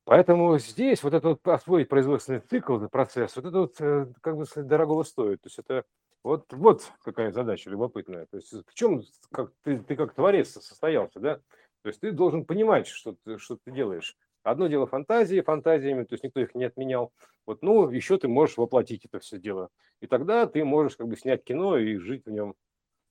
Поэтому 0.04 0.56
здесь 0.58 1.02
вот 1.02 1.14
это 1.14 1.30
вот 1.30 1.46
освоить 1.48 1.88
производственный 1.88 2.38
цикл, 2.38 2.76
этот 2.76 2.92
процесс, 2.92 3.34
вот 3.34 3.44
это 3.44 3.58
вот 3.58 3.80
э, 3.80 4.06
как 4.20 4.36
бы 4.36 4.44
дорогого 4.56 5.02
стоит. 5.02 5.42
То 5.42 5.48
есть 5.48 5.58
это 5.58 5.84
вот, 6.22 6.52
вот 6.52 6.92
какая 7.02 7.32
задача 7.32 7.70
любопытная. 7.70 8.26
То 8.26 8.36
есть 8.36 8.52
в 8.52 8.74
чем 8.74 9.02
как 9.32 9.50
ты, 9.64 9.78
ты 9.78 9.96
как 9.96 10.14
творец 10.14 10.50
состоялся, 10.50 11.18
да? 11.18 11.36
То 11.82 11.88
есть 11.88 12.00
ты 12.00 12.12
должен 12.12 12.44
понимать, 12.44 12.86
что 12.86 13.16
ты, 13.24 13.38
что 13.38 13.56
ты 13.56 13.72
делаешь. 13.72 14.16
Одно 14.46 14.68
дело 14.68 14.86
фантазии, 14.86 15.40
фантазиями, 15.40 16.04
то 16.04 16.14
есть 16.14 16.22
никто 16.22 16.38
их 16.38 16.54
не 16.54 16.64
отменял. 16.64 17.12
Вот, 17.46 17.62
ну, 17.62 17.90
еще 17.90 18.16
ты 18.16 18.28
можешь 18.28 18.56
воплотить 18.56 19.04
это 19.04 19.18
все 19.18 19.38
дело. 19.38 19.70
И 20.00 20.06
тогда 20.06 20.46
ты 20.46 20.64
можешь 20.64 20.96
как 20.96 21.08
бы 21.08 21.16
снять 21.16 21.42
кино 21.42 21.76
и 21.76 21.96
жить 21.96 22.24
в 22.26 22.30
нем, 22.30 22.54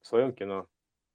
в 0.02 0.08
своем 0.08 0.32
кино. 0.32 0.66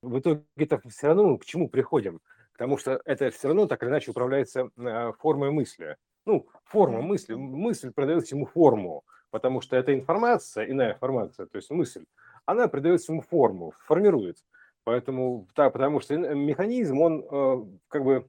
В 0.02 0.18
итоге 0.18 0.42
это 0.56 0.78
все 0.90 1.06
равно 1.06 1.24
мы 1.26 1.38
к 1.38 1.46
чему 1.46 1.70
приходим? 1.70 2.20
Потому 2.52 2.76
что 2.76 3.00
это 3.06 3.30
все 3.30 3.48
равно 3.48 3.64
так 3.64 3.83
или 3.83 3.88
иначе 3.88 4.11
управляется 4.11 4.68
э, 4.76 5.12
формой 5.18 5.52
мысли. 5.52 5.96
Ну, 6.26 6.46
форма 6.64 7.00
мысли, 7.00 7.33
мысль 7.33 7.90
придает 7.90 8.26
ему 8.30 8.44
форму, 8.44 9.04
потому 9.30 9.62
что 9.62 9.76
эта 9.76 9.94
информация, 9.94 10.70
иная 10.70 10.92
информация, 10.92 11.46
то 11.46 11.56
есть 11.56 11.70
мысль, 11.70 12.04
она 12.44 12.68
придает 12.68 13.00
ему 13.09 13.22
форму, 13.22 13.72
формирует. 13.87 14.37
Поэтому, 14.85 15.48
так, 15.54 15.72
потому 15.72 16.00
что 16.00 16.14
механизм, 16.18 17.00
он 17.00 17.24
э, 17.24 17.78
как 17.88 18.04
бы 18.04 18.28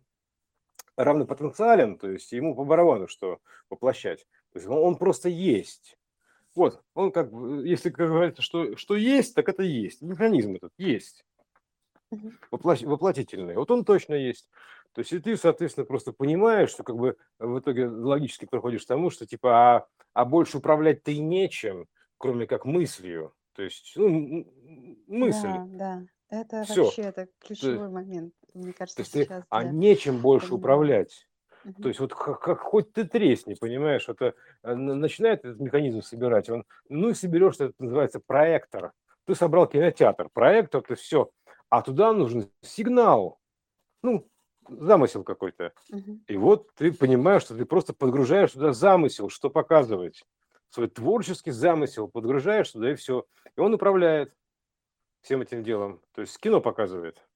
равнопотенциален, 0.97 1.97
то 1.97 2.09
есть 2.09 2.31
ему 2.31 2.55
по 2.55 2.63
барабану, 2.63 3.07
что 3.07 3.39
воплощать. 3.69 4.27
То 4.53 4.59
есть 4.59 4.67
он, 4.67 4.77
он 4.77 4.95
просто 4.95 5.29
есть. 5.29 5.97
Вот, 6.55 6.81
он 6.93 7.11
как 7.11 7.31
бы, 7.31 7.67
если 7.67 7.89
как 7.89 8.09
говорится, 8.09 8.41
что, 8.41 8.75
что 8.75 8.95
есть, 8.95 9.35
так 9.35 9.47
это 9.47 9.63
есть. 9.63 10.01
Механизм 10.01 10.55
этот 10.55 10.73
есть. 10.77 11.25
Воплощ, 12.51 12.81
воплотительный. 12.81 13.55
Вот 13.55 13.71
он 13.71 13.85
точно 13.85 14.15
есть. 14.15 14.49
То 14.93 14.99
есть 14.99 15.13
и 15.13 15.19
ты, 15.19 15.37
соответственно, 15.37 15.85
просто 15.85 16.11
понимаешь, 16.11 16.69
что 16.69 16.83
как 16.83 16.97
бы 16.97 17.15
в 17.39 17.59
итоге 17.59 17.87
логически 17.87 18.45
приходишь 18.45 18.83
к 18.83 18.87
тому, 18.87 19.09
что 19.09 19.25
типа, 19.25 19.75
а, 19.75 19.87
а 20.13 20.25
больше 20.25 20.57
управлять 20.57 21.03
ты 21.03 21.17
нечем, 21.19 21.87
кроме 22.17 22.47
как 22.47 22.65
мыслью. 22.65 23.33
То 23.53 23.63
есть, 23.63 23.93
ну, 23.95 24.45
мысль. 25.07 25.47
Да, 25.47 25.65
да. 25.67 26.03
Это 26.31 26.63
Все. 26.63 26.85
вообще 26.85 27.01
это 27.01 27.27
ключевой 27.39 27.89
момент, 27.89 28.33
мне 28.53 28.71
То 28.71 28.77
кажется, 28.77 29.01
есть 29.01 29.13
ты, 29.13 29.23
сейчас 29.23 29.43
а 29.49 29.63
нечем 29.63 30.19
больше 30.19 30.47
понимания. 30.47 30.57
управлять. 30.57 31.27
То 31.63 31.69
Мгм. 31.69 31.89
есть 31.89 31.99
вот 31.99 32.13
как, 32.13 32.41
как 32.41 32.59
хоть 32.59 32.91
ты 32.93 33.05
тресни, 33.05 33.53
понимаешь, 33.55 34.09
это 34.09 34.33
э, 34.63 34.73
начинает 34.73 35.45
этот 35.45 35.59
механизм 35.59 36.01
собирать, 36.01 36.49
он, 36.49 36.65
ну 36.89 37.09
и 37.09 37.13
соберешь, 37.13 37.55
это 37.55 37.73
называется 37.79 38.19
проектор. 38.25 38.93
Ты 39.25 39.35
собрал 39.35 39.67
кинотеатр, 39.67 40.29
проектор, 40.33 40.81
ты 40.81 40.95
все, 40.95 41.29
а 41.69 41.81
туда 41.81 42.13
нужен 42.13 42.49
сигнал, 42.61 43.39
ну, 44.03 44.27
замысел 44.69 45.23
какой-то. 45.23 45.73
Мгм. 45.89 46.25
И 46.27 46.37
вот 46.37 46.73
ты 46.75 46.93
понимаешь, 46.93 47.43
что 47.43 47.55
ты 47.57 47.65
просто 47.65 47.93
подгружаешь 47.93 48.51
туда 48.51 48.73
замысел, 48.73 49.29
что 49.29 49.49
показывать. 49.49 50.23
Свой 50.69 50.87
творческий 50.87 51.51
замысел 51.51 52.07
подгружаешь 52.07 52.71
туда 52.71 52.91
и 52.91 52.95
все. 52.95 53.25
И 53.57 53.59
он 53.59 53.73
управляет 53.73 54.33
всем 55.21 55.41
этим 55.41 55.63
делом. 55.63 56.01
То 56.13 56.21
есть 56.21 56.39
кино 56.39 56.61
показывает. 56.61 57.27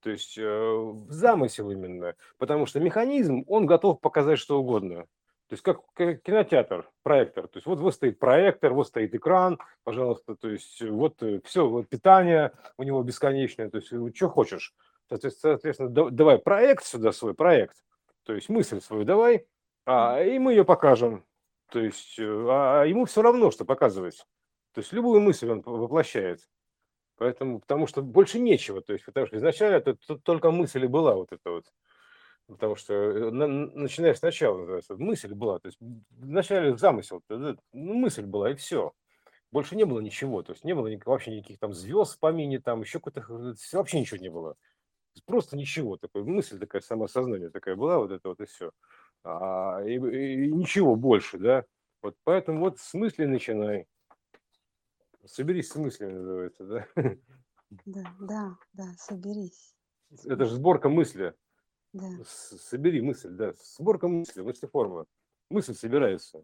То 0.00 0.10
есть 0.10 0.36
э, 0.38 0.92
замысел 1.08 1.70
именно. 1.70 2.14
Потому 2.38 2.66
что 2.66 2.80
механизм, 2.80 3.44
он 3.46 3.66
готов 3.66 4.00
показать 4.00 4.38
что 4.38 4.60
угодно. 4.60 5.06
То 5.48 5.54
есть 5.54 5.62
как, 5.62 5.80
как 5.94 6.22
кинотеатр, 6.22 6.90
проектор. 7.02 7.48
То 7.48 7.56
есть 7.56 7.66
вот, 7.66 7.80
вот 7.80 7.94
стоит 7.94 8.18
проектор, 8.18 8.74
вот 8.74 8.86
стоит 8.86 9.14
экран, 9.14 9.58
пожалуйста. 9.82 10.36
То 10.36 10.50
есть 10.50 10.82
вот 10.82 11.22
все, 11.44 11.68
вот 11.68 11.88
питание 11.88 12.52
у 12.76 12.82
него 12.82 13.02
бесконечное. 13.02 13.70
То 13.70 13.78
есть 13.78 13.88
что 14.14 14.28
хочешь. 14.28 14.74
Соответственно, 15.08 15.54
соответственно, 15.54 15.88
да- 15.88 16.10
давай 16.10 16.38
проект 16.38 16.84
сюда 16.84 17.12
свой, 17.12 17.34
проект. 17.34 17.76
То 18.24 18.34
есть 18.34 18.50
мысль 18.50 18.80
свою 18.80 19.04
давай, 19.04 19.46
а, 19.86 20.22
и 20.22 20.38
мы 20.38 20.52
ее 20.52 20.66
покажем. 20.66 21.24
То 21.70 21.80
есть 21.80 22.18
э, 22.18 22.46
а 22.50 22.84
ему 22.84 23.06
все 23.06 23.22
равно, 23.22 23.50
что 23.50 23.64
показывать. 23.64 24.26
То 24.74 24.82
есть 24.82 24.92
любую 24.92 25.22
мысль 25.22 25.50
он 25.50 25.62
воплощает. 25.62 26.46
Поэтому, 27.18 27.60
потому 27.60 27.86
что 27.86 28.02
больше 28.02 28.38
нечего. 28.38 28.80
То 28.80 28.92
есть, 28.92 29.04
потому 29.04 29.26
что 29.26 29.36
изначально 29.36 29.76
это 29.76 29.94
т- 29.96 30.18
только 30.18 30.50
мысль 30.50 30.84
и 30.84 30.88
была 30.88 31.14
вот 31.16 31.32
это 31.32 31.50
вот. 31.50 31.64
Потому 32.46 32.76
что 32.76 32.94
э, 32.94 33.30
на- 33.30 33.46
начинаешь 33.46 34.18
сначала, 34.18 34.58
называется, 34.58 34.96
мысль 34.96 35.34
была. 35.34 35.58
То 35.58 35.68
есть 35.68 35.78
вначале 36.10 36.76
замысел, 36.76 37.22
ну, 37.28 37.56
мысль 37.72 38.24
была 38.24 38.50
и 38.52 38.54
все. 38.54 38.92
Больше 39.52 39.76
не 39.76 39.84
было 39.84 40.00
ничего. 40.00 40.42
То 40.42 40.52
есть 40.52 40.64
не 40.64 40.74
было 40.74 40.90
вообще 41.06 41.36
никаких 41.36 41.58
там 41.58 41.74
звезд 41.74 42.16
в 42.16 42.18
помине, 42.20 42.60
там 42.60 42.82
еще 42.82 43.00
какой-то, 43.00 43.26
вообще 43.72 44.00
ничего 44.00 44.18
не 44.20 44.30
было. 44.30 44.56
Просто 45.26 45.56
ничего. 45.56 45.96
Такой 45.96 46.22
мысль 46.24 46.58
такая, 46.58 46.80
самосознание 46.82 47.50
такая 47.50 47.76
была, 47.76 47.98
вот 47.98 48.12
это 48.12 48.28
вот 48.28 48.40
и 48.40 48.46
все. 48.46 48.70
А, 49.24 49.82
и, 49.84 49.94
и 49.96 50.52
ничего 50.52 50.96
больше, 50.96 51.38
да. 51.38 51.64
Вот 52.02 52.14
поэтому 52.24 52.60
вот 52.60 52.78
с 52.78 52.94
мысли 52.94 53.24
начинай. 53.24 53.86
Соберись 55.28 55.68
с 55.68 55.76
мыслями, 55.76 56.12
называется, 56.14 56.64
да. 56.64 56.86
Да, 57.84 58.16
да, 58.18 58.58
да, 58.72 58.94
соберись. 58.96 59.74
Это 60.24 60.46
же 60.46 60.54
сборка 60.54 60.88
мысли. 60.88 61.34
Да. 61.92 62.08
Собери 62.24 63.02
мысль, 63.02 63.28
да. 63.28 63.52
Сборка 63.76 64.08
мысли, 64.08 64.40
мыслеформа. 64.40 65.04
Мысль 65.50 65.74
собирается. 65.74 66.42